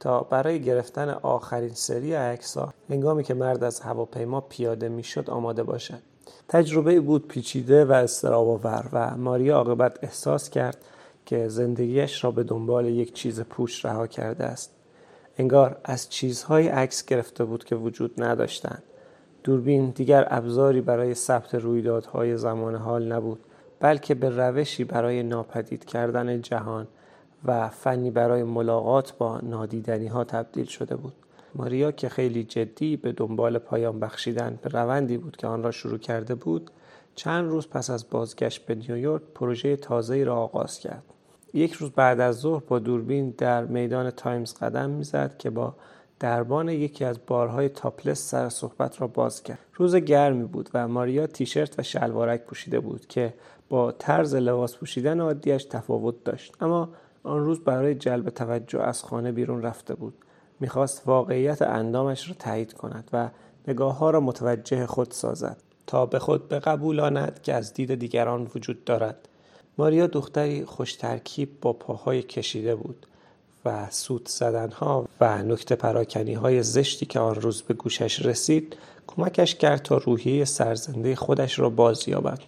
تا 0.00 0.20
برای 0.20 0.62
گرفتن 0.62 1.08
آخرین 1.08 1.74
سری 1.74 2.14
عکسها 2.14 2.74
هنگامی 2.90 3.24
که 3.24 3.34
مرد 3.34 3.64
از 3.64 3.80
هواپیما 3.80 4.40
پیاده 4.40 4.88
می‌شد 4.88 5.30
آماده 5.30 5.62
باشد. 5.62 6.11
تجربه 6.48 7.00
بود 7.00 7.28
پیچیده 7.28 7.84
و 7.84 7.92
استراباور 7.92 8.88
و 8.92 9.16
ماریا 9.16 9.56
عاقبت 9.56 9.98
احساس 10.02 10.50
کرد 10.50 10.84
که 11.26 11.48
زندگیش 11.48 12.24
را 12.24 12.30
به 12.30 12.42
دنبال 12.42 12.86
یک 12.86 13.14
چیز 13.14 13.40
پوچ 13.40 13.86
رها 13.86 14.06
کرده 14.06 14.44
است. 14.44 14.70
انگار 15.38 15.76
از 15.84 16.10
چیزهای 16.10 16.68
عکس 16.68 17.04
گرفته 17.04 17.44
بود 17.44 17.64
که 17.64 17.76
وجود 17.76 18.22
نداشتند. 18.22 18.82
دوربین 19.44 19.90
دیگر 19.90 20.26
ابزاری 20.30 20.80
برای 20.80 21.14
ثبت 21.14 21.54
رویدادهای 21.54 22.36
زمان 22.36 22.74
حال 22.74 23.12
نبود 23.12 23.40
بلکه 23.80 24.14
به 24.14 24.28
روشی 24.28 24.84
برای 24.84 25.22
ناپدید 25.22 25.84
کردن 25.84 26.42
جهان 26.42 26.86
و 27.44 27.68
فنی 27.68 28.10
برای 28.10 28.42
ملاقات 28.42 29.14
با 29.18 29.38
نادیدنی 29.38 30.06
ها 30.06 30.24
تبدیل 30.24 30.66
شده 30.66 30.96
بود. 30.96 31.12
ماریا 31.54 31.92
که 31.92 32.08
خیلی 32.08 32.44
جدی 32.44 32.96
به 32.96 33.12
دنبال 33.12 33.58
پایان 33.58 34.00
بخشیدن 34.00 34.58
به 34.62 34.68
روندی 34.68 35.18
بود 35.18 35.36
که 35.36 35.46
آن 35.46 35.62
را 35.62 35.70
شروع 35.70 35.98
کرده 35.98 36.34
بود 36.34 36.70
چند 37.14 37.50
روز 37.50 37.68
پس 37.68 37.90
از 37.90 38.10
بازگشت 38.10 38.66
به 38.66 38.74
نیویورک 38.74 39.22
پروژه 39.34 39.76
تازه‌ای 39.76 40.24
را 40.24 40.36
آغاز 40.36 40.78
کرد. 40.78 41.04
یک 41.54 41.72
روز 41.72 41.90
بعد 41.90 42.20
از 42.20 42.36
ظهر 42.36 42.62
با 42.68 42.78
دوربین 42.78 43.30
در 43.30 43.64
میدان 43.64 44.10
تایمز 44.10 44.54
قدم 44.54 44.90
می‌زد 44.90 45.36
که 45.38 45.50
با 45.50 45.74
دربان 46.20 46.68
یکی 46.68 47.04
از 47.04 47.18
بارهای 47.26 47.68
topless 47.68 48.30
سر 48.30 48.48
صحبت 48.48 49.00
را 49.00 49.06
باز 49.06 49.42
کرد. 49.42 49.58
روز 49.74 49.96
گرمی 49.96 50.44
بود 50.44 50.70
و 50.74 50.88
ماریا 50.88 51.26
تیشرت 51.26 51.78
و 51.78 51.82
شلوارک 51.82 52.40
پوشیده 52.44 52.80
بود 52.80 53.06
که 53.06 53.34
با 53.68 53.92
طرز 53.92 54.34
لباس 54.34 54.76
پوشیدن 54.76 55.20
عادیش 55.20 55.64
تفاوت 55.64 56.24
داشت. 56.24 56.54
اما 56.60 56.88
آن 57.22 57.44
روز 57.44 57.60
برای 57.60 57.94
جلب 57.94 58.30
توجه 58.30 58.80
از 58.80 59.02
خانه 59.02 59.32
بیرون 59.32 59.62
رفته 59.62 59.94
بود. 59.94 60.14
می‌خواست 60.62 61.02
واقعیت 61.06 61.62
اندامش 61.62 62.28
را 62.28 62.34
تایید 62.38 62.72
کند 62.72 63.10
و 63.12 63.28
نگاه 63.68 63.98
ها 63.98 64.10
را 64.10 64.20
متوجه 64.20 64.86
خود 64.86 65.10
سازد 65.10 65.56
تا 65.86 66.06
به 66.06 66.18
خود 66.18 66.48
بقبولاند 66.48 67.42
که 67.42 67.54
از 67.54 67.74
دید 67.74 67.94
دیگران 67.94 68.50
وجود 68.54 68.84
دارد. 68.84 69.28
ماریا 69.78 70.06
دختری 70.06 70.64
خوش 70.64 70.94
ترکیب 70.94 71.60
با 71.60 71.72
پاهای 71.72 72.22
کشیده 72.22 72.74
بود 72.74 73.06
و 73.64 73.86
سوت 73.90 74.28
زدنها 74.28 75.08
و 75.20 75.42
نکته 75.42 75.74
پراکنی 75.74 76.34
های 76.34 76.62
زشتی 76.62 77.06
که 77.06 77.20
آن 77.20 77.34
روز 77.34 77.62
به 77.62 77.74
گوشش 77.74 78.26
رسید 78.26 78.76
کمکش 79.06 79.54
کرد 79.54 79.82
تا 79.82 79.96
روحیه 79.96 80.44
سرزنده 80.44 81.16
خودش 81.16 81.58
را 81.58 81.70
بازیابد. 81.70 82.38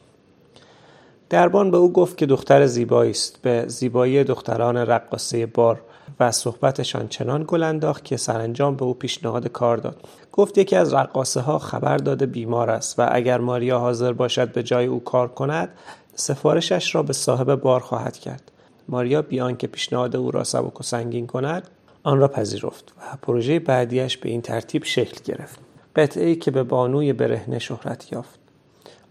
دربان 1.31 1.71
به 1.71 1.77
او 1.77 1.93
گفت 1.93 2.17
که 2.17 2.27
دختر 2.27 2.67
زیبایی 2.67 3.11
است. 3.11 3.43
به 3.43 3.65
زیبایی 3.69 4.25
دختران 4.25 4.77
رقاصه 4.77 5.47
بار 5.47 5.81
و 6.21 6.33
صحبتشان 6.33 7.09
چنان 7.09 7.45
گل 7.47 7.63
انداخت 7.63 8.05
که 8.05 8.17
سرانجام 8.17 8.77
به 8.77 8.85
او 8.85 8.95
پیشنهاد 8.95 9.49
کار 9.49 9.77
داد. 9.77 9.97
گفت 10.33 10.59
یکی 10.59 10.77
از 10.77 10.95
رقاصه 10.95 11.41
ها 11.41 11.59
خبر 11.59 11.97
داده 11.97 12.27
بیمار 12.27 12.71
است 12.71 12.99
و 12.99 13.09
اگر 13.13 13.39
ماریا 13.39 13.79
حاضر 13.79 14.13
باشد 14.13 14.53
به 14.53 14.63
جای 14.63 14.87
او 14.87 15.05
کار 15.05 15.29
کند 15.29 15.69
سفارشش 16.15 16.95
را 16.95 17.03
به 17.03 17.13
صاحب 17.13 17.55
بار 17.55 17.81
خواهد 17.81 18.19
کرد. 18.19 18.51
ماریا 18.89 19.23
بیان 19.23 19.57
که 19.57 19.67
پیشنهاد 19.67 20.17
او 20.17 20.31
را 20.31 20.45
سبک 20.45 20.81
و 20.81 20.83
سنگین 20.83 21.27
کند 21.27 21.69
آن 22.03 22.19
را 22.19 22.29
پذیرفت 22.29 22.93
و 22.99 23.17
پروژه 23.23 23.59
بعدیش 23.59 24.17
به 24.17 24.29
این 24.29 24.43
ترتیب 24.43 24.85
شکل 24.85 25.19
گرفت. 25.25 25.59
قطعه 25.97 26.27
ای 26.27 26.37
که 26.37 26.51
به 26.51 26.63
بانوی 26.63 27.13
برهنه 27.13 27.59
شهرت 27.59 28.13
یافت. 28.13 28.44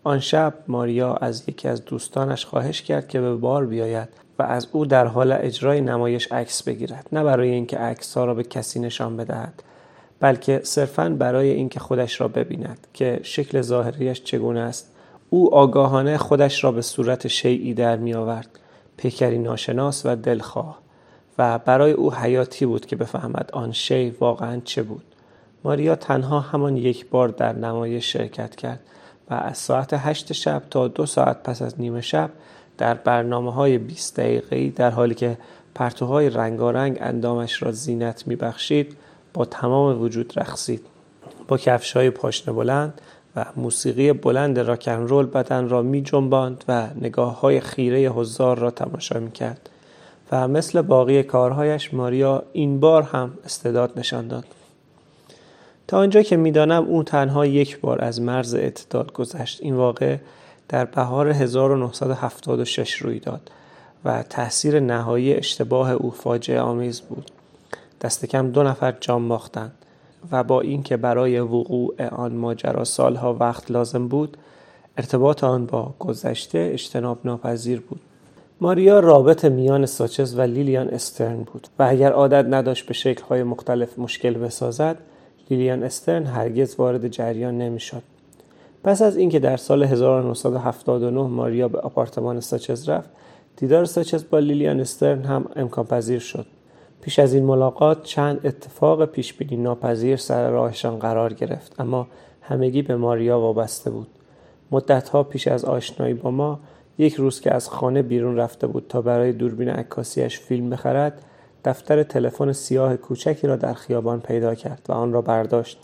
آن 0.04 0.20
شب 0.20 0.54
ماریا 0.68 1.13
از 1.13 1.44
یکی 1.50 1.68
از 1.68 1.86
دوستانش 1.86 2.46
خواهش 2.46 2.82
کرد 2.82 3.08
که 3.08 3.22
به 3.22 3.36
بار 3.36 3.66
بیاید 3.66 4.10
و 4.39 4.44
از 4.44 4.68
او 4.72 4.86
در 4.86 5.08
حال 5.08 5.32
اجرای 5.32 5.82
نمایش 5.82 6.32
عکس 6.32 6.63
بگیرد 6.63 7.08
نه 7.12 7.24
برای 7.24 7.50
اینکه 7.50 7.96
ها 8.16 8.26
را 8.26 8.34
به 8.34 8.44
کسی 8.44 8.80
نشان 8.80 9.18
بدهد 9.18 9.63
بلکه 10.20 10.62
صرفا 10.63 11.10
برای 11.10 11.50
اینکه 11.50 11.80
خودش 11.80 12.22
را 12.22 12.28
ببیند 12.28 12.88
که 12.94 13.20
شکل 13.24 13.62
ظاهریش 13.62 14.24
چگونه 14.24 14.60
است. 14.60 14.92
او 15.30 15.56
آگاهانه 15.56 16.18
خودش 16.18 16.63
را 16.63 16.72
به 16.72 16.82
صورت 16.82 17.28
شیعی 17.28 17.74
در 17.74 17.96
می 17.96 18.13
آورد 18.13 18.60
پیکری 18.98 19.38
ناشناس 19.38 20.06
و 20.06 20.16
دلخواه 20.16 20.80
و 21.38 21.60
برای 21.60 21.92
او 21.92 22.13
حیاتی 22.13 22.66
بود 22.66 22.86
که 22.86 22.96
بفهمد 22.96 23.50
آن 23.54 23.72
شی 23.72 24.10
واقعا 24.10 24.62
چه 24.66 24.84
بود. 24.84 25.04
ماریا 25.63 25.96
تنها 25.96 26.39
همان 26.39 26.78
یک 26.78 27.10
بار 27.10 27.28
در 27.30 27.54
نمایش 27.54 28.13
شرکت 28.13 28.56
کرد. 28.56 28.80
از 29.39 29.58
ساعت 29.58 29.93
هشت 29.93 30.34
شب 30.34 30.63
تا 30.69 30.88
دو 30.88 31.06
ساعت 31.06 31.43
پس 31.43 31.62
از 31.62 31.82
نیمه 31.82 32.02
شب 32.02 32.30
در 32.78 32.93
برنامه 32.93 33.54
های 33.54 33.78
20 33.78 34.19
دقیقه‌ای 34.19 34.69
در 34.69 34.89
حالی 34.89 35.15
که 35.15 35.38
پرتوهای 35.76 36.30
رنگارنگ 36.30 36.98
اندامش 37.02 37.63
را 37.63 37.72
زینت 37.72 38.28
میبخشید 38.28 38.98
با 39.34 39.46
تمام 39.46 40.02
وجود 40.02 40.34
رقصید. 40.36 40.82
با 41.48 41.58
کفش 41.58 41.98
های 41.98 42.10
پاشنه 42.10 42.54
بلند 42.54 43.02
و 43.36 43.46
موسیقی 43.56 44.13
بلند 44.13 44.60
راکن 44.60 45.08
رول 45.08 45.26
بدن 45.26 45.69
را 45.69 45.82
می 45.82 46.02
جنباند 46.02 46.63
و 46.67 46.88
نگاه 47.02 47.39
های 47.39 47.60
خیره 47.60 48.12
هزار 48.12 48.58
را 48.60 48.72
تماشا 48.72 49.19
می 49.19 49.32
کرد 49.32 49.69
و 50.32 50.48
مثل 50.48 50.82
باقی 50.82 51.24
کارهایش 51.24 51.93
ماریا 51.93 52.43
این 52.54 52.80
بار 52.80 53.04
هم 53.04 53.34
استعداد 53.46 54.00
نشان 54.00 54.28
داد. 54.28 54.46
تا 55.88 55.98
آنجا 55.98 56.22
که 56.22 56.38
می‌دانم 56.38 56.84
او 56.84 57.04
تنها 57.04 57.46
یک 57.46 57.80
بار 57.80 58.04
از 58.04 58.22
مرز 58.22 58.56
اعتدال 58.56 59.06
گذشت. 59.13 59.60
این 59.62 59.76
واقع 59.76 60.17
در 60.69 60.86
بهار 60.86 61.30
1976 61.30 62.93
روی 62.93 63.19
داد 63.19 63.52
و 64.06 64.24
تاثیر 64.24 64.80
نهایی 64.80 65.34
اشتباه 65.34 65.91
او 65.91 66.12
فاجعه 66.12 66.60
آمیز 66.60 67.02
بود. 67.02 67.32
دست 68.02 68.26
کم 68.26 68.52
دو 68.52 68.63
نفر 68.63 68.93
جان 69.02 69.28
باختند 69.28 69.72
و 70.32 70.43
با 70.43 70.62
اینکه 70.62 70.98
برای 70.98 71.39
وقوع 71.39 72.08
آن 72.08 72.34
ماجرا 72.34 72.84
سالها 72.84 73.34
وقت 73.34 73.72
لازم 73.72 74.08
بود 74.08 74.38
ارتباط 74.98 75.43
آن 75.43 75.65
با 75.65 75.93
گذشته 76.00 76.69
اجتناب 76.74 77.19
ناپذیر 77.26 77.80
بود. 77.80 78.00
ماریا 78.62 79.00
رابط 79.00 79.46
میان 79.46 79.86
ساچز 79.86 80.38
و 80.38 80.41
لیلیان 80.41 80.89
استرن 80.89 81.38
بود 81.38 81.67
و 81.80 81.84
اگر 81.89 82.12
عادت 82.12 82.46
نداشت 82.50 82.86
به 82.86 82.93
شکل‌های 82.93 83.43
مختلف 83.43 84.00
مشکل 84.00 84.34
بسازد 84.34 84.98
لیلیان 85.54 85.84
استرن 85.84 86.26
هرگز 86.26 86.76
وارد 86.76 87.08
جریان 87.08 87.58
نمی‌شد. 87.58 88.04
پس 88.84 89.02
از 89.02 89.18
اینکه 89.18 89.39
در 89.39 89.58
سال 89.58 89.84
1979 89.84 91.22
ماریا 91.22 91.68
به 91.68 91.80
آپارتمان 91.80 92.39
ساچز 92.39 92.89
رفت 92.89 93.10
دیدار 93.58 93.86
ساچز 93.86 94.24
با 94.30 94.39
لیلیان 94.39 94.80
استرن 94.80 95.22
هم 95.22 95.46
امکان 95.56 95.86
پذیر 95.86 96.20
شد. 96.20 96.46
پیش 97.02 97.20
از 97.20 97.34
این 97.34 97.44
ملاقات 97.44 98.04
چند 98.04 98.46
اتفاق 98.46 99.06
پیش 99.06 99.34
بینی 99.34 99.58
ناپذیر 99.58 100.18
سر 100.18 100.50
راهشان 100.50 101.00
قرار 101.00 101.34
گرفت 101.34 101.80
اما 101.80 102.08
همگی 102.42 102.82
به 102.82 102.96
ماریا 102.96 103.39
وابسته 103.39 103.89
بود. 103.89 104.08
مدتها 104.72 105.24
پیش 105.24 105.48
از 105.48 105.66
آشنایی 105.66 106.13
با 106.13 106.32
ما 106.32 106.60
یک 106.98 107.13
روز 107.13 107.42
که 107.42 107.54
از 107.54 107.70
خانه 107.70 108.02
بیرون 108.02 108.38
رفته 108.38 108.68
بود 108.68 108.86
تا 108.89 109.02
برای 109.02 109.32
دوربین 109.32 109.70
عکاسیش 109.70 110.39
فیلم 110.39 110.70
بخرد 110.70 111.22
دفتر 111.65 112.04
تلفن 112.04 112.52
سیاه 112.52 112.97
کوچکی 112.97 113.47
را 113.47 113.56
در 113.56 113.73
خیابان 113.73 114.19
پیدا 114.19 114.56
کرد 114.56 114.86
و 114.89 114.91
آن 114.91 115.13
را 115.13 115.21
برداشت. 115.21 115.80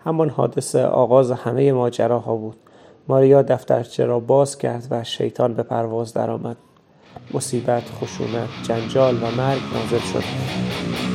همان 0.00 0.28
حادثه 0.30 0.84
آغاز 0.84 1.30
همه 1.30 1.72
ماجراها 1.72 2.36
بود. 2.36 2.56
ماریا 3.08 3.42
دفترچه 3.42 4.04
را 4.04 4.20
باز 4.20 4.58
کرد 4.58 4.86
و 4.90 5.04
شیطان 5.04 5.54
به 5.54 5.62
پرواز 5.62 6.14
درآمد. 6.14 6.56
مصیبت 7.34 7.82
خشونت 8.00 8.48
جنجال 8.62 9.14
و 9.14 9.30
مرگ 9.30 9.60
نازل 9.74 9.98
شد. 9.98 11.11